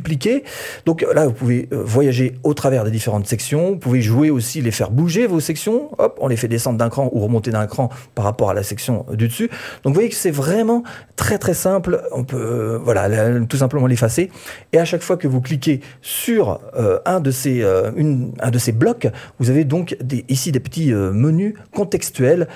Donc 0.85 0.99
donc 0.99 1.15
là, 1.15 1.27
vous 1.27 1.33
pouvez 1.33 1.69
euh, 1.73 1.83
voyager 1.85 2.35
au 2.43 2.55
travers 2.55 2.85
des 2.85 2.91
différentes 2.91 3.27
sections. 3.27 3.71
Vous 3.71 3.77
pouvez 3.77 4.03
jouer 4.03 4.31
aussi, 4.31 4.61
les 4.61 4.71
faire 4.71 4.91
bouger, 4.91 5.27
vos 5.27 5.39
sections. 5.39 5.91
Hop, 5.99 6.19
on 6.21 6.27
les 6.27 6.37
fait 6.37 6.49
descendre 6.49 6.79
d'un 6.79 6.89
cran 6.89 7.09
ou 7.13 7.21
remonter 7.21 7.51
d'un 7.51 7.67
cran 7.67 7.89
par 8.15 8.25
rapport 8.25 8.51
à 8.51 8.55
la 8.55 8.63
section 8.63 9.07
du 9.13 9.29
dessus. 9.29 9.49
Donc 9.83 9.93
vous 9.93 9.95
voyez 9.95 10.09
que 10.09 10.17
c'est 10.17 10.33
vraiment 10.33 10.83
très 11.17 11.39
très 11.39 11.55
simple. 11.55 12.03
On 12.13 12.25
peut 12.25 12.37
euh, 12.37 12.79
voilà, 12.83 13.09
tout 13.47 13.57
simplement 13.57 13.87
l'effacer. 13.87 14.31
Et 14.73 14.79
à 14.79 14.85
chaque 14.85 15.03
fois 15.03 15.17
que 15.17 15.29
vous 15.29 15.41
cliquez 15.41 15.81
sur 16.03 16.61
euh, 16.77 16.99
un, 17.05 17.21
de 17.21 17.31
ces, 17.31 17.65
une, 17.97 18.33
un 18.41 18.51
de 18.51 18.59
ces 18.59 18.73
blocs, 18.73 19.07
vous 19.39 19.51
avez 19.51 19.65
donc 19.65 19.97
des, 20.03 20.25
ici 20.29 20.51
des 20.51 20.61
petits 20.61 20.93
menus 20.93 21.55
contextuels 21.73 22.49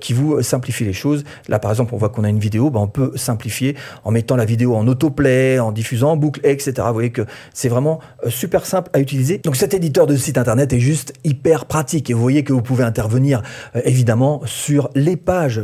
qui 0.00 0.12
vous 0.12 0.42
simplifient 0.42 0.84
les 0.84 0.92
choses. 0.92 1.24
Là, 1.48 1.58
par 1.58 1.70
exemple, 1.70 1.94
on 1.94 1.98
voit 1.98 2.08
qu'on 2.08 2.24
a 2.24 2.28
une 2.28 2.38
vidéo. 2.38 2.70
Ben, 2.70 2.80
on 2.80 2.88
peut 2.88 3.12
simplifier 3.14 3.76
en 4.04 4.10
mettant 4.10 4.36
la 4.36 4.44
vidéo 4.44 4.74
en 4.74 4.86
autoplay, 4.86 5.58
en 5.58 5.72
diffusant 5.72 6.12
en 6.12 6.16
boucle, 6.16 6.40
etc. 6.44 6.75
Vous 6.84 6.94
voyez 6.94 7.10
que 7.10 7.22
c'est 7.52 7.68
vraiment 7.68 8.00
euh, 8.24 8.30
super 8.30 8.66
simple 8.66 8.90
à 8.92 9.00
utiliser. 9.00 9.38
Donc 9.38 9.56
cet 9.56 9.74
éditeur 9.74 10.06
de 10.06 10.16
site 10.16 10.38
internet 10.38 10.72
est 10.72 10.80
juste 10.80 11.12
hyper 11.24 11.66
pratique 11.66 12.10
et 12.10 12.14
vous 12.14 12.20
voyez 12.20 12.44
que 12.44 12.52
vous 12.52 12.62
pouvez 12.62 12.84
intervenir 12.84 13.42
euh, 13.74 13.82
évidemment 13.84 14.42
sur 14.44 14.90
les 14.94 15.16
pages 15.16 15.62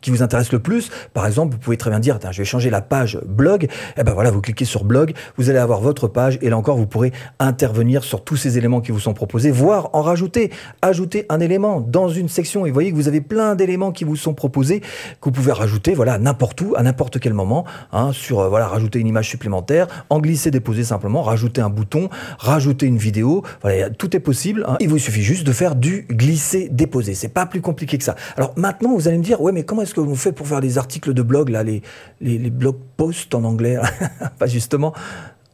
qui 0.00 0.10
vous 0.10 0.22
intéresse 0.22 0.52
le 0.52 0.58
plus. 0.58 0.90
Par 1.14 1.26
exemple, 1.26 1.54
vous 1.54 1.60
pouvez 1.60 1.76
très 1.76 1.90
bien 1.90 2.00
dire, 2.00 2.18
je 2.30 2.38
vais 2.38 2.44
changer 2.44 2.70
la 2.70 2.80
page 2.80 3.18
blog. 3.26 3.64
Et 3.64 3.68
eh 3.98 4.02
ben 4.02 4.12
voilà, 4.12 4.30
vous 4.30 4.40
cliquez 4.40 4.64
sur 4.64 4.84
blog, 4.84 5.14
vous 5.36 5.50
allez 5.50 5.58
avoir 5.58 5.80
votre 5.80 6.08
page 6.08 6.38
et 6.42 6.50
là 6.50 6.56
encore, 6.56 6.76
vous 6.76 6.86
pourrez 6.86 7.12
intervenir 7.38 8.04
sur 8.04 8.24
tous 8.24 8.36
ces 8.36 8.58
éléments 8.58 8.80
qui 8.80 8.92
vous 8.92 9.00
sont 9.00 9.14
proposés, 9.14 9.50
voire 9.50 9.90
en 9.92 10.02
rajouter, 10.02 10.50
ajouter 10.82 11.26
un 11.28 11.40
élément 11.40 11.80
dans 11.80 12.08
une 12.08 12.28
section. 12.28 12.66
Et 12.66 12.70
vous 12.70 12.74
voyez 12.74 12.90
que 12.90 12.96
vous 12.96 13.08
avez 13.08 13.20
plein 13.20 13.54
d'éléments 13.54 13.92
qui 13.92 14.04
vous 14.04 14.16
sont 14.16 14.34
proposés 14.34 14.80
que 14.80 15.24
vous 15.24 15.32
pouvez 15.32 15.52
rajouter, 15.52 15.94
voilà, 15.94 16.18
n'importe 16.18 16.60
où, 16.60 16.74
à 16.76 16.82
n'importe 16.82 17.18
quel 17.18 17.34
moment, 17.34 17.64
hein, 17.92 18.12
sur, 18.12 18.40
euh, 18.40 18.48
voilà, 18.48 18.66
rajouter 18.66 18.98
une 18.98 19.06
image 19.06 19.28
supplémentaire, 19.28 19.86
en 20.10 20.20
glisser, 20.20 20.50
déposer 20.50 20.84
simplement, 20.84 21.22
rajouter 21.22 21.60
un 21.60 21.70
bouton, 21.70 22.08
rajouter 22.38 22.86
une 22.86 22.98
vidéo. 22.98 23.42
Voilà, 23.62 23.90
tout 23.90 24.16
est 24.16 24.20
possible. 24.20 24.64
Hein. 24.68 24.76
Il 24.80 24.88
vous 24.88 24.98
suffit 24.98 25.22
juste 25.22 25.46
de 25.46 25.52
faire 25.52 25.74
du 25.74 26.06
glisser, 26.10 26.68
déposer. 26.70 27.14
C'est 27.14 27.28
pas 27.28 27.46
plus 27.46 27.60
compliqué 27.60 27.98
que 27.98 28.04
ça. 28.04 28.14
Alors 28.36 28.52
maintenant, 28.56 28.94
vous 28.94 29.08
allez 29.08 29.18
me 29.18 29.22
dire, 29.22 29.40
ouais, 29.40 29.52
mais 29.52 29.62
comment 29.62 29.79
est-ce 29.80 29.94
que 29.94 30.00
vous 30.00 30.16
faites 30.16 30.34
pour 30.34 30.46
faire 30.46 30.60
des 30.60 30.78
articles 30.78 31.14
de 31.14 31.22
blog, 31.22 31.48
là, 31.48 31.62
les, 31.62 31.82
les, 32.20 32.38
les 32.38 32.50
blog 32.50 32.76
posts 32.96 33.34
en 33.34 33.44
anglais? 33.44 33.78
Pas 34.38 34.46
justement, 34.46 34.94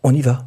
on 0.03 0.15
y 0.15 0.23
va. 0.23 0.47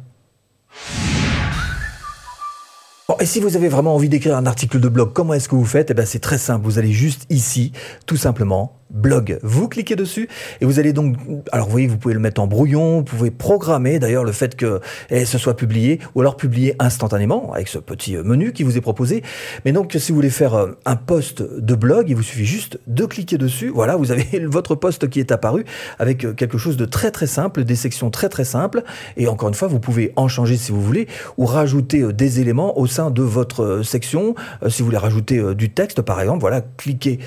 Et 3.18 3.26
si 3.26 3.40
vous 3.40 3.56
avez 3.56 3.68
vraiment 3.68 3.94
envie 3.94 4.08
d'écrire 4.08 4.36
un 4.36 4.46
article 4.46 4.78
de 4.78 4.88
blog, 4.88 5.12
comment 5.12 5.34
est-ce 5.34 5.48
que 5.48 5.54
vous 5.54 5.64
faites? 5.64 5.90
Eh 5.90 5.94
bien, 5.94 6.04
c'est 6.04 6.20
très 6.20 6.38
simple. 6.38 6.64
Vous 6.64 6.78
allez 6.78 6.92
juste 6.92 7.26
ici, 7.30 7.72
tout 8.06 8.16
simplement, 8.16 8.80
blog. 8.90 9.38
Vous 9.42 9.68
cliquez 9.68 9.96
dessus 9.96 10.28
et 10.60 10.64
vous 10.64 10.78
allez 10.78 10.92
donc, 10.92 11.16
alors 11.52 11.66
vous 11.66 11.72
voyez, 11.72 11.86
vous 11.86 11.96
pouvez 11.96 12.14
le 12.14 12.20
mettre 12.20 12.40
en 12.40 12.46
brouillon, 12.46 12.98
vous 12.98 13.04
pouvez 13.04 13.30
programmer 13.30 13.98
d'ailleurs 13.98 14.24
le 14.24 14.32
fait 14.32 14.56
que 14.56 14.80
eh, 15.10 15.24
ce 15.24 15.38
soit 15.38 15.56
publié 15.56 16.00
ou 16.14 16.20
alors 16.20 16.36
publier 16.36 16.74
instantanément 16.78 17.52
avec 17.52 17.68
ce 17.68 17.78
petit 17.78 18.16
euh, 18.16 18.22
menu 18.22 18.52
qui 18.52 18.62
vous 18.62 18.76
est 18.76 18.80
proposé. 18.80 19.22
Mais 19.64 19.72
donc, 19.72 19.96
si 19.98 20.12
vous 20.12 20.16
voulez 20.16 20.30
faire 20.30 20.54
euh, 20.54 20.72
un 20.84 20.96
post 20.96 21.42
de 21.42 21.74
blog, 21.74 22.06
il 22.08 22.16
vous 22.16 22.22
suffit 22.22 22.46
juste 22.46 22.80
de 22.86 23.04
cliquer 23.04 23.38
dessus. 23.38 23.70
Voilà, 23.72 23.96
vous 23.96 24.10
avez 24.10 24.26
votre 24.46 24.74
post 24.74 25.08
qui 25.08 25.20
est 25.20 25.32
apparu 25.32 25.64
avec 25.98 26.24
euh, 26.24 26.32
quelque 26.32 26.58
chose 26.58 26.76
de 26.76 26.84
très 26.84 27.10
très 27.10 27.26
simple, 27.26 27.64
des 27.64 27.76
sections 27.76 28.10
très 28.10 28.28
très 28.28 28.44
simples. 28.44 28.82
Et 29.16 29.28
encore 29.28 29.48
une 29.48 29.54
fois, 29.54 29.68
vous 29.68 29.80
pouvez 29.80 30.12
en 30.16 30.28
changer 30.28 30.56
si 30.56 30.72
vous 30.72 30.82
voulez 30.82 31.06
ou 31.38 31.46
rajouter 31.46 32.12
des 32.12 32.40
éléments 32.40 32.78
au 32.78 32.86
sein 32.86 32.99
de 33.08 33.22
votre 33.22 33.80
section. 33.82 34.34
Si 34.68 34.82
vous 34.82 34.86
voulez 34.86 34.98
rajouter 34.98 35.54
du 35.54 35.70
texte, 35.70 36.02
par 36.02 36.20
exemple, 36.20 36.40
voilà, 36.40 36.60
cliquez, 36.76 37.18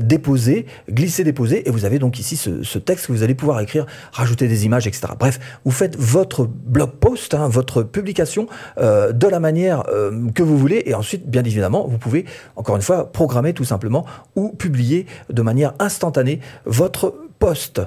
déposer, 0.00 0.66
glisser, 0.88 1.24
déposer, 1.24 1.68
et 1.68 1.72
vous 1.72 1.84
avez 1.84 1.98
donc 1.98 2.20
ici 2.20 2.36
ce, 2.36 2.78
texte 2.78 3.06
que 3.06 3.12
vous 3.12 3.22
allez 3.22 3.34
pouvoir 3.34 3.60
écrire, 3.60 3.86
rajouter 4.12 4.46
des 4.46 4.64
images, 4.64 4.86
etc. 4.86 5.08
Bref, 5.18 5.40
vous 5.64 5.70
faites 5.70 5.96
votre 5.96 6.46
blog 6.46 6.90
post, 7.00 7.34
hein, 7.34 7.48
votre 7.48 7.82
publication 7.82 8.46
euh, 8.78 9.12
de 9.12 9.26
la 9.26 9.40
manière 9.40 9.84
euh, 9.88 10.30
que 10.34 10.42
vous 10.42 10.58
voulez, 10.58 10.82
et 10.86 10.94
ensuite, 10.94 11.28
bien 11.28 11.42
évidemment, 11.44 11.86
vous 11.88 11.98
pouvez, 11.98 12.26
encore 12.56 12.76
une 12.76 12.82
fois, 12.82 13.10
programmer 13.12 13.52
tout 13.52 13.64
simplement 13.64 14.06
ou 14.34 14.50
publier 14.50 15.06
de 15.30 15.42
manière 15.42 15.74
instantanée 15.78 16.40
votre 16.64 17.14
post, 17.38 17.80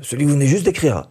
celui 0.00 0.24
que 0.24 0.28
vous 0.28 0.34
venez 0.34 0.46
juste 0.46 0.64
d'écrire. 0.64 1.08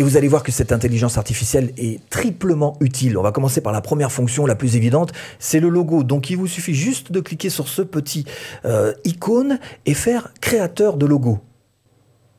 Et 0.00 0.02
vous 0.02 0.16
allez 0.16 0.28
voir 0.28 0.42
que 0.42 0.50
cette 0.50 0.72
intelligence 0.72 1.18
artificielle 1.18 1.74
est 1.76 2.00
triplement 2.08 2.78
utile. 2.80 3.18
On 3.18 3.22
va 3.22 3.32
commencer 3.32 3.60
par 3.60 3.70
la 3.70 3.82
première 3.82 4.10
fonction 4.10 4.46
la 4.46 4.54
plus 4.54 4.74
évidente, 4.74 5.12
c'est 5.38 5.60
le 5.60 5.68
logo. 5.68 6.04
Donc 6.04 6.30
il 6.30 6.38
vous 6.38 6.46
suffit 6.46 6.72
juste 6.72 7.12
de 7.12 7.20
cliquer 7.20 7.50
sur 7.50 7.68
ce 7.68 7.82
petit 7.82 8.24
euh, 8.64 8.94
icône 9.04 9.58
et 9.84 9.92
faire 9.92 10.32
créateur 10.40 10.96
de 10.96 11.04
logo. 11.04 11.40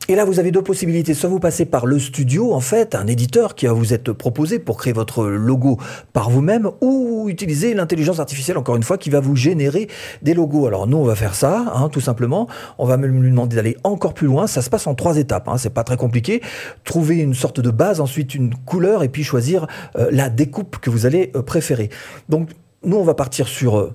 Et 0.07 0.15
là, 0.15 0.25
vous 0.25 0.39
avez 0.39 0.51
deux 0.51 0.63
possibilités. 0.63 1.13
Soit 1.13 1.29
vous 1.29 1.39
passez 1.39 1.65
par 1.65 1.85
le 1.85 1.99
studio, 1.99 2.53
en 2.53 2.59
fait, 2.59 2.95
un 2.95 3.05
éditeur 3.07 3.55
qui 3.55 3.67
va 3.67 3.73
vous 3.73 3.93
être 3.93 4.11
proposé 4.11 4.57
pour 4.59 4.77
créer 4.77 4.93
votre 4.93 5.25
logo 5.25 5.77
par 6.11 6.29
vous-même, 6.29 6.69
ou 6.81 7.27
utiliser 7.29 7.73
l'intelligence 7.73 8.19
artificielle, 8.19 8.57
encore 8.57 8.75
une 8.75 8.83
fois, 8.83 8.97
qui 8.97 9.09
va 9.09 9.19
vous 9.19 9.35
générer 9.35 9.87
des 10.21 10.33
logos. 10.33 10.65
Alors 10.65 10.87
nous, 10.87 10.97
on 10.97 11.05
va 11.05 11.15
faire 11.15 11.35
ça, 11.35 11.71
hein, 11.75 11.87
tout 11.89 12.01
simplement. 12.01 12.47
On 12.77 12.85
va 12.85 12.97
même 12.97 13.21
lui 13.21 13.29
demander 13.29 13.55
d'aller 13.55 13.77
encore 13.83 14.13
plus 14.13 14.27
loin. 14.27 14.47
Ça 14.47 14.61
se 14.61 14.69
passe 14.69 14.87
en 14.87 14.95
trois 14.95 15.17
étapes. 15.17 15.47
Hein. 15.47 15.57
C'est 15.57 15.73
pas 15.73 15.83
très 15.83 15.97
compliqué. 15.97 16.41
Trouver 16.83 17.17
une 17.17 17.35
sorte 17.35 17.59
de 17.59 17.69
base, 17.69 18.01
ensuite 18.01 18.33
une 18.33 18.53
couleur, 18.53 19.03
et 19.03 19.09
puis 19.09 19.23
choisir 19.23 19.67
euh, 19.97 20.09
la 20.11 20.29
découpe 20.29 20.77
que 20.79 20.89
vous 20.89 21.05
allez 21.05 21.31
euh, 21.35 21.43
préférer. 21.43 21.89
Donc 22.27 22.49
nous, 22.83 22.97
on 22.97 23.03
va 23.03 23.13
partir 23.13 23.47
sur 23.47 23.77
euh, 23.77 23.93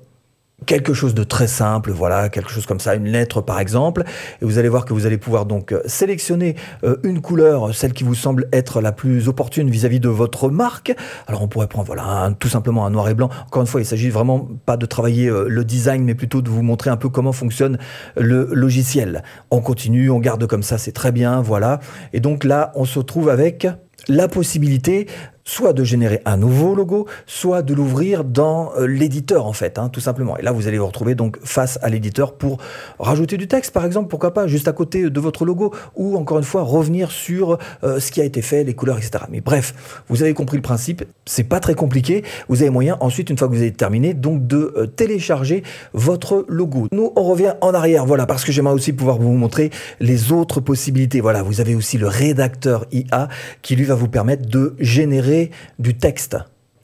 quelque 0.65 0.95
chose 0.95 1.15
de 1.15 1.23
très 1.23 1.49
simple, 1.49 1.91
voilà, 1.91 2.31
quelque 2.31 2.51
chose 2.51 2.65
comme 2.65 2.81
ça, 2.81 2.95
une 2.95 3.09
lettre 3.09 3.43
par 3.43 3.61
exemple, 3.61 4.05
et 4.41 4.45
vous 4.45 4.59
allez 4.59 4.71
voir 4.71 4.87
que 4.87 4.95
vous 4.95 5.05
allez 5.05 5.19
pouvoir 5.19 5.45
donc 5.45 5.73
euh, 5.73 5.83
sélectionner 5.85 6.57
euh, 6.83 6.97
une 7.03 7.21
couleur, 7.21 7.75
celle 7.75 7.93
qui 7.93 8.05
vous 8.05 8.15
semble 8.15 8.49
être 8.53 8.81
la 8.81 8.93
plus 8.93 9.29
opportune 9.29 9.69
vis-à-vis 9.69 10.01
de 10.01 10.09
votre 10.09 10.49
marque. 10.49 10.95
Alors 11.27 11.43
on 11.43 11.49
pourrait 11.49 11.67
prendre 11.67 11.87
voilà, 11.87 12.33
tout 12.39 12.49
simplement 12.49 12.87
un 12.87 12.91
noir 12.91 13.09
et 13.11 13.15
blanc. 13.15 13.29
Encore 13.47 13.61
une 13.61 13.69
fois, 13.69 13.83
il 13.83 13.85
s'agit 13.85 14.09
vraiment 14.09 14.49
pas 14.65 14.79
de 14.79 14.87
travailler 14.87 15.29
euh, 15.29 15.47
le 15.47 15.65
design, 15.65 16.05
mais 16.05 16.15
plutôt 16.15 16.41
de 16.41 16.49
vous 16.49 16.63
montrer 16.63 16.89
un 16.89 16.97
peu 16.97 17.11
comment 17.11 17.33
fonctionne 17.33 17.79
le 18.17 18.49
logiciel. 18.53 19.23
On 19.51 19.61
continue, 19.61 20.09
on 20.09 20.21
garde 20.21 20.47
comme 20.47 20.63
ça, 20.63 20.79
c'est 20.79 20.93
très 20.93 21.13
bien, 21.13 21.43
voilà. 21.43 21.81
Et 22.15 22.21
donc 22.21 22.45
là, 22.45 22.73
on 22.77 22.87
se 22.87 22.99
retrouve 22.99 23.29
avec 23.29 23.67
la 24.09 24.29
possibilité 24.29 25.07
soit 25.47 25.73
de 25.73 25.85
générer 25.85 26.21
un 26.27 26.37
nouveau 26.37 26.75
logo, 26.75 27.07
soit 27.25 27.63
de 27.63 27.73
l'ouvrir 27.73 28.25
dans 28.25 28.73
euh, 28.77 28.87
l'éditeur 28.87 29.47
en 29.47 29.53
fait, 29.53 29.79
hein, 29.79 29.89
tout 29.89 30.01
simplement. 30.01 30.37
Et 30.37 30.43
là, 30.43 30.53
vous 30.53 30.67
allez 30.67 30.77
vous 30.77 30.87
retrouver 30.87 31.15
donc 31.15 31.39
face 31.45 31.79
à 31.83 31.89
l'éditeur 31.89 32.35
pour 32.35 32.59
rajouter 32.99 33.39
du 33.39 33.47
texte, 33.47 33.73
par 33.73 33.87
exemple, 33.87 34.09
pourquoi 34.09 34.35
pas, 34.35 34.49
juste 34.49 34.67
à 34.69 34.73
côté 34.73 35.09
de 35.09 35.21
votre 35.21 35.45
logo, 35.45 35.73
ou 35.95 36.17
encore 36.17 36.39
une 36.39 36.45
fois 36.45 36.63
revenir 36.63 37.13
sur 37.13 37.59
euh, 37.85 38.01
ce 38.01 38.11
qui 38.11 38.21
a 38.21 38.25
été 38.25 38.43
fait, 38.43 38.65
les 38.65 38.75
couleurs, 38.75 38.99
etc. 38.99 39.25
Mais 39.31 39.41
bref, 39.41 40.03
vous 40.09 40.23
avez 40.23 40.35
compris 40.35 40.57
le 40.57 40.63
principe, 40.63 41.05
c'est 41.25 41.45
pas 41.45 41.61
très 41.61 41.75
compliqué. 41.75 42.25
Vous 42.49 42.63
avez 42.63 42.71
moyen 42.71 42.97
ensuite, 43.01 43.31
une 43.31 43.39
fois 43.39 43.47
que 43.47 43.55
vous 43.55 43.61
avez 43.61 43.73
terminé, 43.73 44.15
donc 44.15 44.47
de 44.49 44.75
euh, 44.77 44.87
télécharger 44.87 45.63
votre 45.93 46.45
logo. 46.49 46.89
Nous, 46.91 47.13
on 47.15 47.23
revient 47.23 47.55
en 47.61 47.73
arrière, 47.73 48.05
voilà, 48.05 48.27
parce 48.27 48.45
que 48.45 48.51
j'aimerais 48.51 48.75
aussi 48.75 48.93
pouvoir 48.93 49.19
vous 49.19 49.31
montrer 49.31 49.71
les 50.01 50.33
autres 50.33 50.59
possibilités. 50.61 51.21
Voilà, 51.21 51.45
vous 51.45 51.61
avez 51.61 51.77
aussi 51.77 51.99
le 51.99 52.09
rédacteur 52.09 52.85
IA 52.91 53.29
qui 53.63 53.77
lui 53.77 53.85
va 53.85 53.95
vous 53.95 54.09
permettre 54.09 54.49
de 54.49 54.75
générer 54.81 55.36
du 55.79 55.97
texte. 55.97 56.37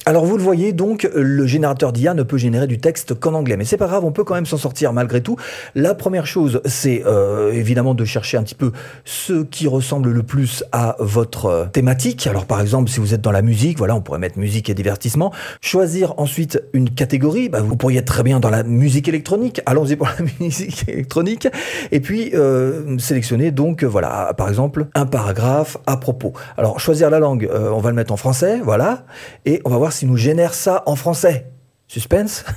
Alors 0.04 0.24
vous 0.24 0.36
le 0.36 0.42
voyez 0.42 0.72
donc, 0.72 1.08
le 1.14 1.46
générateur 1.46 1.92
d'IA 1.92 2.12
ne 2.14 2.24
peut 2.24 2.36
générer 2.36 2.66
du 2.66 2.78
texte 2.78 3.14
qu'en 3.14 3.34
anglais, 3.34 3.56
mais 3.56 3.64
c'est 3.64 3.76
pas 3.76 3.86
grave, 3.86 4.04
on 4.04 4.10
peut 4.10 4.24
quand 4.24 4.34
même 4.34 4.46
s'en 4.46 4.56
sortir 4.56 4.92
malgré 4.92 5.20
tout. 5.20 5.36
La 5.76 5.94
première 5.94 6.26
chose, 6.26 6.60
c'est 6.64 7.04
euh, 7.06 7.52
évidemment 7.52 7.94
de 7.94 8.04
chercher 8.04 8.36
un 8.36 8.42
petit 8.42 8.56
peu 8.56 8.72
ce 9.04 9.44
qui 9.44 9.68
ressemble 9.68 10.10
le 10.10 10.24
plus 10.24 10.64
à 10.72 10.96
votre 10.98 11.46
euh, 11.46 11.64
thématique. 11.66 12.26
Alors 12.26 12.46
par 12.46 12.60
exemple, 12.60 12.90
si 12.90 12.98
vous 12.98 13.14
êtes 13.14 13.20
dans 13.20 13.30
la 13.30 13.42
musique, 13.42 13.78
voilà, 13.78 13.94
on 13.94 14.00
pourrait 14.00 14.18
mettre 14.18 14.40
musique 14.40 14.68
et 14.68 14.74
divertissement. 14.74 15.32
Choisir 15.60 16.14
ensuite 16.16 16.60
une 16.72 16.90
catégorie, 16.90 17.48
bah, 17.48 17.60
vous 17.60 17.76
pourriez 17.76 18.00
être 18.00 18.06
très 18.06 18.24
bien 18.24 18.40
dans 18.40 18.50
la 18.50 18.64
musique 18.64 19.06
électronique. 19.06 19.60
Allons-y 19.66 19.94
pour 19.94 20.08
la 20.18 20.24
musique 20.40 20.88
électronique. 20.88 21.46
Et 21.92 22.00
puis 22.00 22.32
euh, 22.34 22.98
sélectionner 22.98 23.52
donc, 23.52 23.84
voilà, 23.84 24.34
par 24.36 24.48
exemple, 24.48 24.88
un 24.96 25.06
paragraphe 25.06 25.76
à 25.86 25.96
propos. 25.96 26.32
Alors 26.56 26.80
choisir 26.80 27.08
la 27.08 27.20
langue, 27.20 27.48
on 27.52 27.78
va 27.78 27.90
le 27.90 27.96
mettre 27.96 28.12
en 28.12 28.16
français, 28.16 28.60
voilà, 28.64 29.04
et 29.44 29.60
on 29.64 29.70
va 29.70 29.76
voir 29.76 29.91
s'il 29.92 30.08
nous 30.08 30.16
génère 30.16 30.54
ça 30.54 30.82
en 30.86 30.96
français. 30.96 31.46
Suspense 31.88 32.44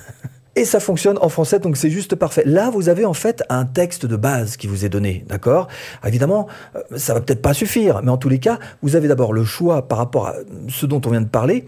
Et 0.58 0.63
ça 0.63 0.80
fonctionne 0.80 1.18
en 1.20 1.27
français, 1.27 1.60
donc 1.60 1.75
c'est 1.75 1.89
juste 1.89 2.15
parfait. 2.15 2.44
Là, 2.46 2.70
vous 2.70 2.88
avez 2.88 3.04
en 3.04 3.13
fait 3.13 3.44
un 3.50 3.65
texte 3.65 4.06
de 4.06 4.15
base 4.15 4.56
qui 4.56 4.68
vous 4.68 4.86
est 4.86 4.89
donné, 4.89 5.25
d'accord? 5.27 5.68
Évidemment, 6.06 6.48
euh, 6.77 6.98
ça 6.98 7.13
va 7.13 7.20
peut-être 7.20 7.42
pas 7.42 7.54
suffire, 7.54 8.01
mais 8.01 8.10
en 8.10 8.15
tous 8.15 8.30
les 8.30 8.39
cas, 8.39 8.58
vous 8.82 8.96
avez 8.96 9.10
d'abord 9.10 9.34
le 9.34 9.44
choix 9.44 9.86
par 9.86 9.98
rapport 9.98 10.27
à 10.27 10.36
ce 10.70 10.86
dont 10.86 11.01
on 11.06 11.10
vient 11.10 11.20
de 11.20 11.27
parler 11.27 11.65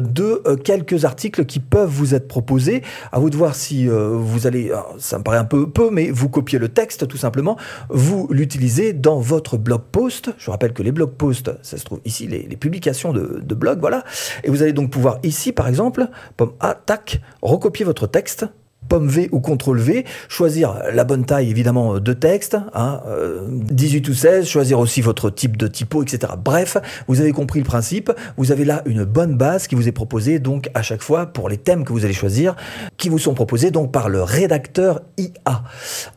de 0.00 0.42
euh, 0.46 0.56
quelques 0.56 1.04
articles 1.04 1.44
qui 1.44 1.60
peuvent 1.60 1.88
vous 1.88 2.14
être 2.14 2.28
proposés. 2.28 2.82
À 3.12 3.18
vous 3.18 3.30
de 3.30 3.36
voir 3.36 3.54
si 3.54 3.88
euh, 3.88 4.10
vous 4.10 4.46
allez, 4.46 4.72
ça 4.98 5.18
me 5.18 5.24
paraît 5.24 5.38
un 5.38 5.44
peu 5.44 5.70
peu, 5.70 5.90
mais 5.90 6.10
vous 6.10 6.28
copiez 6.28 6.58
le 6.58 6.68
texte 6.68 7.08
tout 7.08 7.16
simplement, 7.16 7.56
vous 7.88 8.28
l'utilisez 8.30 8.92
dans 8.92 9.20
votre 9.20 9.56
blog 9.56 9.82
post. 9.92 10.30
Je 10.38 10.50
rappelle 10.50 10.72
que 10.72 10.82
les 10.82 10.92
blog 10.92 11.12
posts, 11.12 11.50
ça 11.62 11.76
se 11.76 11.84
trouve 11.84 12.00
ici, 12.04 12.26
les, 12.26 12.56
publications 12.60 13.12
de, 13.12 13.40
de 13.42 13.54
blog, 13.54 13.80
voilà. 13.80 14.04
Et 14.44 14.50
vous 14.50 14.62
allez 14.62 14.72
donc 14.72 14.90
pouvoir 14.90 15.18
ici, 15.22 15.52
par 15.52 15.68
exemple, 15.68 16.08
pomme 16.36 16.52
A, 16.60 16.76
recopier 17.42 17.84
votre 17.84 18.06
texte 18.06 18.46
pomme 18.90 19.06
V 19.06 19.28
ou 19.30 19.40
CTRL 19.40 19.78
V, 19.78 20.04
choisir 20.28 20.82
la 20.92 21.04
bonne 21.04 21.24
taille 21.24 21.48
évidemment 21.48 22.00
de 22.00 22.12
texte, 22.12 22.56
hein, 22.74 23.00
18 23.48 24.08
euh, 24.08 24.10
ou 24.10 24.14
16, 24.14 24.48
choisir 24.48 24.80
aussi 24.80 25.00
votre 25.00 25.30
type 25.30 25.56
de 25.56 25.68
typo, 25.68 26.02
etc. 26.02 26.32
Bref, 26.36 26.76
vous 27.06 27.20
avez 27.20 27.30
compris 27.30 27.60
le 27.60 27.64
principe, 27.64 28.10
vous 28.36 28.50
avez 28.50 28.64
là 28.64 28.82
une 28.86 29.04
bonne 29.04 29.36
base 29.36 29.68
qui 29.68 29.76
vous 29.76 29.86
est 29.86 29.92
proposée 29.92 30.40
donc 30.40 30.70
à 30.74 30.82
chaque 30.82 31.02
fois 31.02 31.26
pour 31.26 31.48
les 31.48 31.56
thèmes 31.56 31.84
que 31.84 31.92
vous 31.92 32.04
allez 32.04 32.14
choisir, 32.14 32.56
qui 32.96 33.08
vous 33.08 33.20
sont 33.20 33.32
proposés 33.32 33.70
donc 33.70 33.92
par 33.92 34.08
le 34.08 34.24
rédacteur 34.24 35.02
IA. 35.16 35.62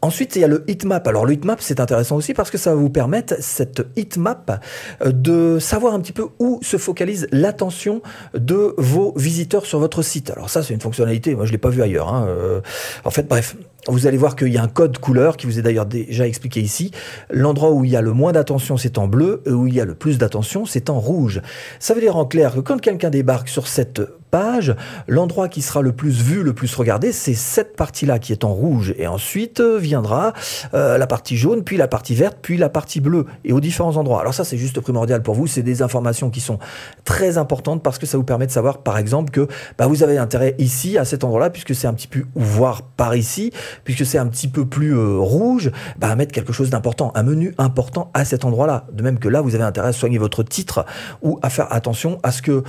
Ensuite, 0.01 0.35
il 0.35 0.41
y 0.41 0.43
a 0.43 0.47
le 0.47 0.63
heatmap. 0.67 1.07
Alors 1.07 1.27
le 1.27 1.33
heatmap, 1.33 1.61
c'est 1.61 1.79
intéressant 1.79 2.15
aussi 2.15 2.33
parce 2.33 2.49
que 2.49 2.57
ça 2.57 2.71
va 2.71 2.75
vous 2.75 2.89
permettre, 2.89 3.35
cette 3.39 3.85
heatmap, 3.95 4.63
euh, 5.05 5.11
de 5.11 5.59
savoir 5.59 5.93
un 5.93 5.99
petit 5.99 6.11
peu 6.11 6.29
où 6.39 6.59
se 6.63 6.77
focalise 6.77 7.27
l'attention 7.31 8.01
de 8.33 8.73
vos 8.79 9.13
visiteurs 9.15 9.67
sur 9.67 9.77
votre 9.77 10.01
site. 10.01 10.31
Alors 10.31 10.49
ça, 10.49 10.63
c'est 10.63 10.73
une 10.73 10.81
fonctionnalité, 10.81 11.35
moi 11.35 11.45
je 11.45 11.51
l'ai 11.51 11.59
pas 11.59 11.69
vu 11.69 11.83
ailleurs. 11.83 12.11
Hein, 12.11 12.25
euh, 12.27 12.61
en 13.03 13.09
fait, 13.09 13.27
bref, 13.27 13.55
vous 13.87 14.07
allez 14.07 14.17
voir 14.17 14.35
qu'il 14.35 14.49
y 14.49 14.57
a 14.57 14.63
un 14.63 14.67
code 14.67 14.97
couleur 14.97 15.37
qui 15.37 15.45
vous 15.45 15.59
est 15.59 15.61
d'ailleurs 15.61 15.85
déjà 15.85 16.27
expliqué 16.27 16.61
ici. 16.61 16.91
L'endroit 17.29 17.71
où 17.71 17.83
il 17.83 17.91
y 17.91 17.95
a 17.95 18.01
le 18.01 18.13
moins 18.13 18.31
d'attention, 18.31 18.77
c'est 18.77 18.97
en 18.97 19.07
bleu, 19.07 19.41
et 19.45 19.51
où 19.51 19.67
il 19.67 19.73
y 19.73 19.81
a 19.81 19.85
le 19.85 19.95
plus 19.95 20.17
d'attention, 20.17 20.65
c'est 20.65 20.89
en 20.89 20.99
rouge. 20.99 21.41
Ça 21.79 21.93
veut 21.93 22.01
dire 22.01 22.15
en 22.15 22.25
clair 22.25 22.53
que 22.55 22.59
quand 22.59 22.79
quelqu'un 22.79 23.09
débarque 23.09 23.49
sur 23.49 23.67
cette 23.67 24.01
page, 24.33 24.75
l'endroit 25.07 25.47
qui 25.47 25.61
sera 25.61 25.83
le 25.83 25.91
plus 25.91 26.23
vu, 26.23 26.41
le 26.41 26.53
plus 26.53 26.73
regardé, 26.73 27.11
c'est 27.11 27.35
cette 27.35 27.75
partie-là 27.75 28.17
qui 28.17 28.31
est 28.31 28.43
en 28.43 28.51
rouge. 28.51 28.95
Et 28.97 29.05
ensuite 29.05 29.59
euh, 29.59 29.77
viendra 29.77 30.33
euh, 30.73 30.97
la 30.97 31.05
partie 31.05 31.37
jaune, 31.37 31.63
puis 31.63 31.77
la 31.77 31.87
partie 31.87 32.15
verte, 32.15 32.39
puis 32.41 32.57
la 32.57 32.67
partie 32.67 32.99
bleue, 32.99 33.27
et 33.45 33.53
aux 33.53 33.59
différents 33.59 33.95
endroits. 33.95 34.21
Alors 34.21 34.33
ça, 34.33 34.43
c'est 34.43 34.57
juste 34.57 34.79
primordial 34.79 35.21
pour 35.21 35.35
vous. 35.35 35.45
C'est 35.45 35.61
des 35.61 35.83
informations 35.83 36.31
qui 36.31 36.41
sont 36.41 36.57
très 37.05 37.37
importantes 37.37 37.83
parce 37.83 37.99
que 37.99 38.07
ça 38.07 38.17
vous 38.17 38.23
permet 38.23 38.47
de 38.47 38.51
savoir, 38.51 38.79
par 38.79 38.97
exemple, 38.97 39.29
que 39.29 39.47
bah, 39.77 39.85
vous 39.85 40.01
avez 40.01 40.17
intérêt 40.17 40.55
ici, 40.57 40.97
à 40.97 41.05
cet 41.05 41.23
endroit-là, 41.23 41.51
puisque 41.51 41.75
c'est 41.75 41.85
un 41.85 41.93
petit 41.93 42.07
peu, 42.07 42.23
voire 42.33 42.81
par 42.81 43.15
ici, 43.15 43.51
puisque 43.83 44.03
c'est 44.03 44.17
un 44.17 44.25
petit 44.25 44.47
peu 44.47 44.65
plus 44.65 44.97
euh, 44.97 45.19
rouge, 45.19 45.69
bah, 45.99 46.15
mettre 46.15 46.31
quelque 46.31 46.53
chose 46.53 46.71
d'important, 46.71 47.11
un 47.13 47.21
menu 47.21 47.53
important 47.59 48.09
à 48.15 48.25
cet 48.25 48.45
endroit-là. 48.45 48.87
De 48.93 49.03
même 49.03 49.19
que 49.19 49.29
là, 49.29 49.41
vous 49.41 49.53
avez 49.53 49.63
intérêt 49.63 49.89
à 49.89 49.93
soigner 49.93 50.17
votre 50.17 50.41
titre 50.41 50.87
ou 51.21 51.37
à 51.43 51.51
faire 51.51 51.71
attention 51.71 52.17
à 52.23 52.31
ce 52.31 52.41
que 52.41 52.63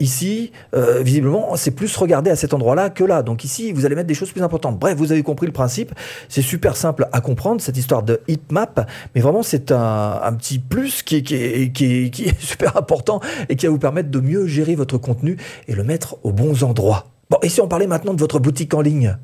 ici, 0.00 0.52
visiblement, 1.06 1.54
c'est 1.56 1.70
plus 1.70 1.96
regardé 1.96 2.30
à 2.30 2.36
cet 2.36 2.52
endroit-là 2.52 2.90
que 2.90 3.04
là. 3.04 3.22
Donc 3.22 3.44
ici, 3.44 3.72
vous 3.72 3.86
allez 3.86 3.94
mettre 3.94 4.08
des 4.08 4.14
choses 4.14 4.32
plus 4.32 4.42
importantes. 4.42 4.78
Bref, 4.78 4.96
vous 4.98 5.12
avez 5.12 5.22
compris 5.22 5.46
le 5.46 5.52
principe. 5.52 5.92
C'est 6.28 6.42
super 6.42 6.76
simple 6.76 7.08
à 7.12 7.20
comprendre, 7.20 7.60
cette 7.60 7.76
histoire 7.76 8.02
de 8.02 8.20
heatmap. 8.28 8.90
Mais 9.14 9.20
vraiment, 9.20 9.42
c'est 9.42 9.70
un, 9.70 10.32
petit 10.36 10.58
plus 10.58 11.02
qui 11.02 11.22
qui 11.22 11.34
est 11.36 12.40
super 12.40 12.76
important 12.76 13.20
et 13.48 13.56
qui 13.56 13.66
va 13.66 13.72
vous 13.72 13.78
permettre 13.78 14.10
de 14.10 14.20
mieux 14.20 14.46
gérer 14.46 14.74
votre 14.74 14.98
contenu 14.98 15.36
et 15.68 15.74
le 15.74 15.84
mettre 15.84 16.16
aux 16.24 16.32
bons 16.32 16.64
endroits. 16.64 17.06
Bon, 17.30 17.38
et 17.42 17.48
si 17.48 17.60
on 17.60 17.68
parlait 17.68 17.86
maintenant 17.86 18.12
de 18.12 18.20
votre 18.20 18.40
boutique 18.40 18.74
en 18.74 18.80
ligne? 18.80 19.16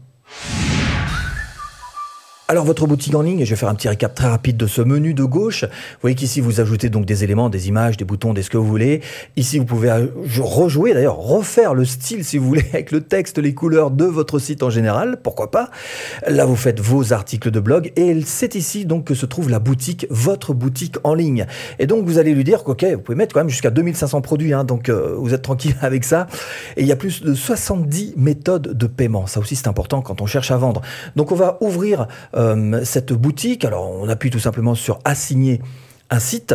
Alors 2.53 2.67
votre 2.67 2.87
boutique 2.87 3.15
en 3.15 3.23
ligne, 3.23 3.47
je 3.47 3.49
vais 3.49 3.57
faire 3.57 3.71
un 3.71 3.75
petit 3.75 3.89
récap 3.89 4.15
très 4.15 4.29
rapide 4.29 4.59
de 4.59 4.67
ce 4.67 4.83
menu 4.83 5.15
de 5.15 5.25
gauche. 5.25 5.65
Vous 5.65 6.01
voyez 6.03 6.15
qu'ici 6.15 6.43
vous 6.43 6.61
ajoutez 6.61 6.91
donc 6.91 7.07
des 7.07 7.25
éléments, 7.25 7.49
des 7.49 7.69
images, 7.69 7.97
des 7.97 8.05
boutons, 8.05 8.35
des 8.35 8.43
ce 8.43 8.51
que 8.51 8.59
vous 8.59 8.67
voulez. 8.67 9.01
Ici 9.39 9.59
vous 9.59 9.65
pouvez 9.65 9.91
rejouer, 10.39 10.93
d'ailleurs 10.93 11.17
refaire 11.17 11.73
le 11.73 11.87
style 11.87 12.27
si 12.27 12.37
vous 12.37 12.47
voulez 12.47 12.67
avec 12.75 12.91
le 12.91 13.01
texte, 13.01 13.39
les 13.39 13.55
couleurs 13.55 13.91
de 13.91 14.05
votre 14.05 14.39
site 14.39 14.63
en 14.63 14.69
général, 14.69 15.17
pourquoi 15.23 15.51
pas? 15.51 15.71
Là 16.27 16.45
vous 16.45 16.55
faites 16.55 16.79
vos 16.79 17.15
articles 17.15 17.51
de 17.51 17.59
blog 17.59 17.91
et 17.97 18.21
c'est 18.27 18.55
ici 18.55 18.85
donc 18.85 19.05
que 19.07 19.15
se 19.15 19.25
trouve 19.25 19.49
la 19.49 19.59
boutique, 19.59 20.07
votre 20.11 20.53
boutique 20.53 20.97
en 21.05 21.15
ligne. 21.15 21.47
Et 21.79 21.87
donc 21.87 22.05
vous 22.05 22.19
allez 22.19 22.35
lui 22.35 22.45
dire 22.45 22.65
qu'ok, 22.65 22.85
vous 22.85 23.01
pouvez 23.01 23.17
mettre 23.17 23.33
quand 23.33 23.41
même 23.41 23.49
jusqu'à 23.49 23.71
2500 23.71 24.21
produits, 24.21 24.53
hein, 24.53 24.65
donc 24.65 24.91
euh, 24.91 25.15
vous 25.17 25.33
êtes 25.33 25.41
tranquille 25.41 25.77
avec 25.81 26.05
ça. 26.05 26.27
Et 26.77 26.83
il 26.83 26.87
y 26.87 26.93
a 26.93 26.97
plus 26.97 27.23
de 27.23 27.33
70 27.33 28.13
méthodes 28.19 28.77
de 28.77 28.87
paiement. 28.87 29.27
Ça 29.27 29.41
aussi 29.41 29.57
c'est 29.57 29.69
important 29.69 30.03
quand 30.03 30.21
on 30.21 30.27
cherche 30.27 30.51
à 30.51 30.59
vendre. 30.59 30.83
Donc 31.17 31.33
on 31.33 31.37
va 31.37 31.57
ouvrir 31.63 32.09
euh, 32.37 32.42
cette 32.85 33.13
boutique. 33.13 33.65
Alors 33.65 33.91
on 33.91 34.09
appuie 34.09 34.31
tout 34.31 34.39
simplement 34.39 34.75
sur 34.75 34.99
assigner 35.05 35.61
un 36.11 36.19
site. 36.19 36.55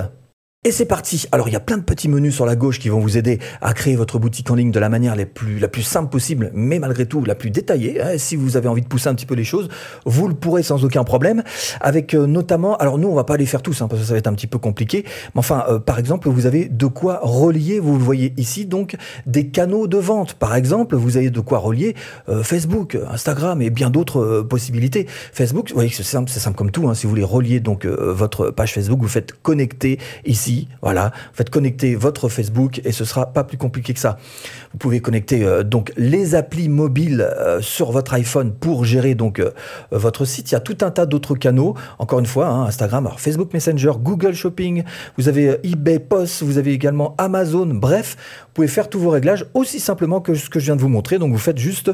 Et 0.64 0.72
c'est 0.72 0.86
parti. 0.86 1.28
Alors 1.32 1.48
il 1.48 1.54
y 1.54 1.56
a 1.56 1.62
plein 1.62 1.78
de 1.78 1.84
petits 1.84 2.10
menus 2.10 2.34
sur 2.34 2.46
la 2.46 2.56
gauche 2.56 2.80
qui 2.80 2.90
vont 2.90 3.00
vous 3.00 3.16
aider 3.16 3.40
à 3.62 3.74
créer 3.74 3.96
votre 3.96 4.18
boutique 4.18 4.50
en 4.50 4.56
ligne 4.56 4.72
de 4.72 4.80
la 4.80 4.90
manière 4.90 5.16
la 5.16 5.28
plus, 5.28 5.60
la 5.60 5.68
plus 5.68 5.84
simple 5.84 6.10
possible, 6.10 6.52
mais 6.54 6.80
malgré 6.80 7.06
tout 7.06 7.24
la 7.24 7.36
plus 7.36 7.52
détaillée. 7.52 8.02
Hein. 8.02 8.18
Si 8.18 8.36
vous 8.36 8.58
avez 8.58 8.68
envie 8.68 8.82
de 8.82 8.88
pousser 8.88 9.08
un 9.08 9.14
petit 9.14 9.28
peu 9.28 9.36
les 9.36 9.44
choses, 9.44 9.70
vous 10.06 10.28
le 10.28 10.34
pourrez 10.34 10.64
sans 10.64 10.84
aucun 10.84 11.04
problème. 11.04 11.44
Avec 11.80 12.16
euh, 12.16 12.26
notamment, 12.26 12.76
alors 12.78 12.98
nous 12.98 13.08
on 13.08 13.14
va 13.14 13.24
pas 13.24 13.38
les 13.38 13.46
faire 13.46 13.62
tous 13.62 13.82
hein, 13.82 13.88
parce 13.88 14.02
que 14.02 14.08
ça 14.08 14.14
va 14.14 14.20
être 14.20 14.28
un 14.28 14.34
petit 14.34 14.48
peu 14.48 14.58
compliqué. 14.58 15.06
Mais 15.36 15.40
enfin, 15.40 15.64
euh, 15.70 15.80
par 15.80 16.00
exemple, 16.00 16.28
vous 16.28 16.48
avez 16.48 16.68
de 16.68 16.88
quoi 16.88 17.20
relier. 17.22 17.80
Vous 17.80 17.94
le 17.94 18.04
voyez 18.04 18.34
ici 18.36 18.66
donc 18.66 18.98
des 19.28 19.50
canaux 19.50 19.88
de 19.88 19.98
vente. 19.98 20.34
Par 20.34 20.56
exemple, 20.56 20.96
vous 20.96 21.18
avez 21.18 21.30
de 21.30 21.40
quoi 21.40 21.60
relier 21.60 21.96
euh, 22.30 22.42
Facebook, 22.42 22.98
Instagram 23.10 23.62
et 23.62 23.70
bien 23.70 23.92
d'autres 23.92 24.42
possibilités. 24.42 25.06
Facebook, 25.32 25.70
vous 25.70 25.76
voyez 25.76 25.92
que 25.92 25.96
c'est 25.96 26.04
simple, 26.04 26.32
c'est 26.32 26.42
simple 26.42 26.58
comme 26.58 26.72
tout. 26.72 26.90
Hein. 26.90 26.96
Si 26.96 27.04
vous 27.04 27.12
voulez 27.12 27.24
relier 27.24 27.60
donc 27.60 27.86
votre 27.86 28.50
page 28.50 28.74
Facebook, 28.74 29.00
vous 29.00 29.08
faites 29.08 29.32
connecter 29.42 30.00
ici 30.26 30.47
voilà, 30.82 31.12
vous 31.32 31.36
faites 31.36 31.50
connecter 31.50 31.96
votre 31.96 32.30
Facebook 32.30 32.82
et 32.84 32.92
ce 32.92 33.06
sera 33.06 33.28
pas 33.28 33.44
plus 33.44 33.58
compliqué 33.58 33.94
que 33.94 34.00
ça. 34.00 34.18
Vous 34.72 34.78
pouvez 34.78 35.00
connecter 35.00 35.44
euh, 35.44 35.64
donc 35.64 35.92
les 35.98 36.36
applis 36.36 36.70
mobiles 36.70 37.22
euh, 37.22 37.62
sur 37.62 37.92
votre 37.92 38.14
iPhone 38.14 38.54
pour 38.54 38.86
gérer 38.86 39.16
donc 39.16 39.40
euh, 39.40 39.52
votre 39.92 40.26
site. 40.26 40.52
Il 40.52 40.54
y 40.54 40.58
a 40.58 40.60
tout 40.60 40.78
un 40.82 40.92
tas 40.92 41.06
d'autres 41.06 41.36
canaux. 41.36 41.76
Encore 42.00 42.20
une 42.20 42.26
fois, 42.26 42.48
hein, 42.48 42.66
Instagram, 42.66 43.10
Facebook 43.18 43.54
Messenger, 43.54 43.94
Google 44.00 44.34
Shopping, 44.34 44.84
vous 45.18 45.28
avez 45.28 45.60
eBay 45.64 46.00
Post, 46.00 46.44
vous 46.44 46.58
avez 46.58 46.74
également 46.74 47.16
Amazon. 47.18 47.68
Bref, 47.68 48.18
pouvez 48.58 48.68
faire 48.68 48.90
tous 48.90 49.00
vos 49.00 49.12
réglages 49.12 49.46
aussi 49.54 49.80
simplement 49.80 50.20
que 50.20 50.34
ce 50.34 50.50
que 50.50 50.60
je 50.60 50.66
viens 50.66 50.76
de 50.76 50.82
vous 50.82 50.90
montrer. 50.90 51.20
Donc 51.20 51.32
vous 51.32 51.38
faites 51.38 51.60
juste 51.60 51.92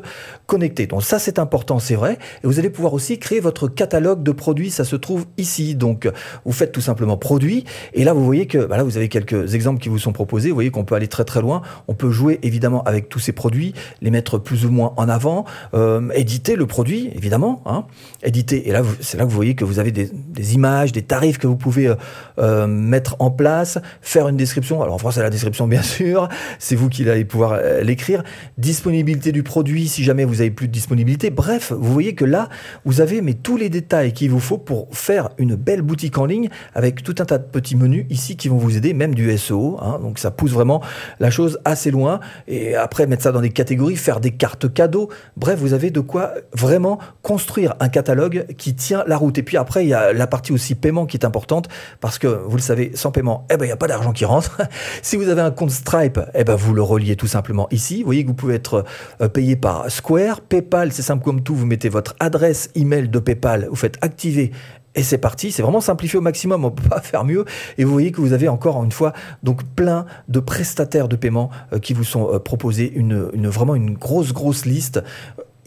connecter. 0.48 0.88
Donc 0.88 1.04
ça 1.04 1.20
c'est 1.20 1.38
important, 1.38 1.80
c'est 1.80 1.96
vrai. 1.96 2.18
Et 2.44 2.48
vous 2.48 2.58
allez 2.58 2.70
pouvoir 2.70 2.94
aussi 2.94 3.20
créer 3.20 3.42
votre 3.42 3.68
catalogue 3.68 4.24
de 4.24 4.32
produits. 4.32 4.72
Ça 4.72 4.86
se 4.86 4.96
trouve 4.96 5.26
ici. 5.38 5.76
Donc 5.76 6.10
vous 6.46 6.54
faites 6.54 6.72
tout 6.72 6.82
simplement 6.82 7.18
produits. 7.18 7.66
Et 7.94 8.06
là 8.06 8.14
vous 8.14 8.24
voyez 8.24 8.48
que 8.48 8.60
bah 8.66 8.78
là 8.78 8.84
vous 8.84 8.96
avez 8.96 9.10
quelques 9.10 9.56
exemples 9.56 9.82
qui 9.82 9.90
vous 9.90 10.00
sont 10.00 10.14
proposés. 10.14 10.50
Vous 10.50 10.56
voyez 10.56 10.72
qu'on 10.72 10.86
peut 10.86 10.96
aller 10.96 11.10
très 11.10 11.26
très 11.26 11.42
loin. 11.42 11.62
On 11.88 11.96
peut 11.96 12.12
jouer 12.12 12.40
évidemment 12.44 12.82
avec 12.84 13.10
tous 13.10 13.20
ces 13.20 13.34
produits, 13.34 13.74
les 14.02 14.10
mettre 14.10 14.38
plus 14.38 14.66
ou 14.66 14.72
moins 14.72 14.94
en 14.96 15.10
avant, 15.10 15.44
euh, 15.74 16.10
éditer 16.16 16.56
le 16.56 16.66
produit 16.66 17.12
évidemment, 17.14 17.62
hein, 17.66 17.86
éditer. 18.24 18.70
Et 18.70 18.72
là 18.72 18.84
c'est 19.02 19.18
là 19.18 19.26
que 19.26 19.30
vous 19.30 19.36
voyez 19.36 19.56
que 19.56 19.66
vous 19.66 19.80
avez 19.80 19.92
des, 19.92 20.10
des 20.14 20.56
images, 20.56 20.94
des 20.94 21.02
tarifs 21.02 21.38
que 21.38 21.48
vous 21.48 21.58
pouvez 21.58 21.88
euh, 21.88 21.96
euh, 22.40 22.68
mettre 22.68 23.18
en 23.20 23.32
place, 23.32 23.80
faire 24.02 24.28
une 24.28 24.38
description. 24.38 24.82
Alors 24.82 24.96
en 24.96 24.98
France, 24.98 25.16
c'est 25.16 25.22
la 25.22 25.30
description 25.30 25.68
bien 25.74 25.82
sûr, 25.82 26.30
c'est 26.60 26.76
vous 26.76 26.90
qui 26.90 27.10
allez 27.10 27.26
pouvoir 27.26 27.54
euh, 27.54 27.82
l'écrire. 27.82 28.24
Disponibilité 28.58 29.32
du 29.32 29.44
produit, 29.44 29.88
si 29.88 30.04
jamais 30.04 30.26
vous 30.26 30.42
avez 30.42 30.52
plus 30.52 30.68
de 30.68 30.74
disponibilité. 30.74 31.30
Bref, 31.30 31.72
vous 31.72 31.92
voyez 31.92 32.16
que 32.16 32.26
là, 32.26 32.50
vous 32.86 33.02
avez 33.02 33.22
mais 33.22 33.34
tous 33.34 33.58
les 33.58 33.70
détails 33.70 34.14
qu'il 34.14 34.30
vous 34.30 34.40
faut 34.40 34.58
pour 34.58 34.88
faire 34.92 35.30
une 35.38 35.56
belle 35.56 35.82
boutique 35.82 36.18
en 36.18 36.26
ligne 36.26 36.50
avec 36.76 37.04
tout 37.04 37.16
un 37.20 37.26
tas 37.26 37.38
de 37.38 37.46
petits 37.46 37.76
menus 37.76 38.06
ici 38.10 38.38
qui 38.38 38.50
vont 38.50 38.58
vous 38.58 38.78
aider, 38.78 38.94
même 38.94 39.16
du 39.16 39.36
SEO. 39.38 39.78
Hein, 39.82 40.00
donc 40.02 40.20
ça 40.20 40.32
pousse 40.32 40.52
vraiment 40.52 40.82
la 41.20 41.30
chose 41.30 41.60
assez 41.66 41.92
loin. 41.92 42.20
Et 42.48 42.76
après, 42.76 43.08
mettre 43.08 43.24
ça 43.24 43.32
dans 43.32 43.42
des 43.42 43.50
catégories, 43.50 43.96
faire 43.96 44.20
des 44.20 44.32
cartes 44.32 44.74
cadeaux. 44.74 45.10
Bref, 45.38 45.60
vous 45.60 45.74
avez 45.74 45.90
de 45.90 46.00
quoi 46.00 46.34
vraiment 46.54 47.00
construire 47.22 47.76
un 47.80 47.90
catalogue 47.90 48.46
qui 48.58 48.76
tient 48.76 49.04
la 49.08 49.18
route. 49.18 49.38
Et 49.38 49.44
puis 49.44 49.58
après, 49.58 49.86
il 49.86 49.90
y 49.90 49.94
a 49.94 50.14
la 50.14 50.28
partie 50.28 50.52
aussi 50.52 50.76
paiement 50.76 51.06
qui 51.06 51.18
est 51.18 51.26
importante 51.26 51.68
parce 52.00 52.20
que 52.20 52.28
vous 52.28 52.56
le 52.56 52.62
savez, 52.62 52.92
sans 52.96 53.12
paiement, 53.12 53.46
eh 53.52 53.58
ben, 53.58 53.66
il 53.66 53.70
n'y 53.70 53.74
a 53.74 53.78
pas 53.78 53.88
d'argent 53.88 54.12
qui 54.12 54.26
rentre. 54.26 54.62
si 55.02 55.16
vous 55.16 55.30
avez 55.30 55.42
un 55.42 55.52
compte 55.52 55.72
Stripe, 55.72 56.20
eh 56.34 56.43
ben, 56.44 56.56
vous 56.56 56.74
le 56.74 56.82
reliez 56.82 57.16
tout 57.16 57.28
simplement 57.28 57.68
ici. 57.72 58.00
Vous 58.00 58.06
voyez 58.06 58.24
que 58.24 58.28
vous 58.28 58.34
pouvez 58.34 58.56
être 58.56 58.86
euh, 59.22 59.30
payé 59.30 59.56
par 59.56 59.90
Square, 59.90 60.42
PayPal, 60.42 60.92
c'est 60.92 61.02
simple 61.02 61.24
comme 61.24 61.42
tout. 61.42 61.56
Vous 61.56 61.66
mettez 61.66 61.90
votre 61.90 62.16
adresse 62.20 62.70
email 62.76 63.10
de 63.10 63.20
PayPal, 63.20 63.68
vous 63.70 63.76
faites 63.76 63.98
activer 64.02 64.52
et 64.96 65.02
c'est 65.02 65.18
parti, 65.18 65.52
c'est 65.52 65.64
vraiment 65.64 65.82
simplifié 65.82 66.20
au 66.20 66.22
maximum, 66.22 66.66
on 66.66 66.72
peut 66.72 66.88
pas 66.88 67.02
faire 67.02 67.24
mieux. 67.24 67.46
Et 67.78 67.84
vous 67.84 67.92
voyez 67.92 68.12
que 68.12 68.22
vous 68.22 68.34
avez 68.34 68.48
encore 68.48 68.84
une 68.84 68.92
fois 68.92 69.14
donc 69.42 69.64
plein 69.64 70.06
de 70.28 70.40
prestataires 70.40 71.08
de 71.08 71.16
paiement 71.16 71.50
euh, 71.72 71.80
qui 71.80 71.94
vous 71.94 72.04
sont 72.04 72.32
euh, 72.32 72.40
proposés, 72.40 72.92
une, 72.96 73.48
vraiment 73.48 73.76
une 73.76 73.94
grosse 73.94 74.34
grosse 74.34 74.66
liste 74.66 75.02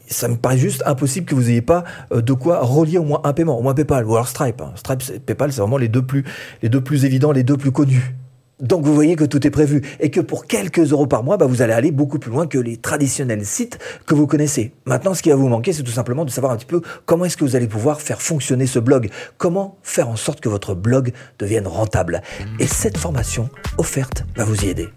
ça 0.09 0.29
me 0.29 0.37
paraît 0.37 0.57
juste 0.57 0.85
impossible 0.87 1.27
que 1.27 1.35
vous 1.35 1.43
n'ayez 1.43 1.63
pas 1.63 1.83
de 2.15 2.33
quoi 2.33 2.61
relier 2.61 2.99
au 2.99 3.03
moins 3.03 3.21
un 3.25 3.33
paiement, 3.33 3.59
au 3.59 3.63
moins 3.63 3.75
PayPal 3.75 4.05
ou 4.07 4.15
alors 4.15 4.29
Stripe. 4.29 4.61
Hein. 4.61 4.71
Stripe, 4.77 5.03
PayPal, 5.27 5.53
c'est 5.53 5.61
vraiment 5.61 5.79
les 5.79 5.89
deux 5.89 6.07
plus, 6.07 6.23
les 6.63 6.69
deux 6.69 6.81
plus 6.81 7.05
évidents, 7.05 7.33
les 7.33 7.43
deux 7.43 7.57
plus 7.57 7.73
connus. 7.73 8.15
Donc 8.61 8.85
vous 8.85 8.95
voyez 8.95 9.17
que 9.17 9.25
tout 9.25 9.47
est 9.47 9.51
prévu 9.51 9.83
et 10.01 10.11
que 10.11 10.21
pour 10.21 10.47
quelques 10.47 10.93
euros 10.93 11.07
par 11.07 11.23
mois, 11.23 11.37
bah, 11.37 11.45
vous 11.45 11.61
allez 11.61 11.75
aller 11.75 11.91
beaucoup 11.91 12.19
plus 12.19 12.31
loin 12.31 12.47
que 12.47 12.59
les 12.59 12.79
traditionnels 12.79 13.45
sites 13.45 13.79
que 14.07 14.15
vous 14.15 14.27
connaissez. 14.27 14.73
Maintenant, 14.87 15.13
ce 15.13 15.23
qui 15.23 15.29
va 15.29 15.37
vous 15.37 15.49
manquer, 15.49 15.75
c'est 15.75 15.83
tout 15.83 15.93
simplement 15.93 16.25
de 16.25 16.31
savoir 16.31 16.53
un 16.53 16.57
petit 16.57 16.67
peu 16.67 16.81
comment 17.05 17.27
est-ce 17.27 17.37
que 17.37 17.45
vous 17.45 17.55
allez 17.55 17.69
pouvoir 17.69 18.01
faire 18.01 18.23
fonctionner 18.23 18.67
ce 18.67 18.79
blog, 18.79 19.11
comment 19.37 19.77
faire 19.83 20.09
en 20.09 20.17
sorte 20.17 20.41
que 20.41 20.49
votre 20.49 20.75
blog 20.75 21.13
devienne 21.39 21.67
rentable. 21.67 22.23
Et 22.59 22.67
cette 22.67 22.97
formation 22.97 23.51
offerte 23.77 24.25
va 24.37 24.45
vous 24.45 24.65
y 24.65 24.69
aider. 24.69 24.89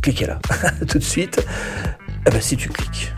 Cliquez 0.00 0.26
là, 0.26 0.38
tout 0.88 0.98
de 0.98 1.04
suite. 1.04 1.44
Eh 2.26 2.30
ben, 2.30 2.40
si 2.40 2.56
tu 2.56 2.68
cliques. 2.68 3.12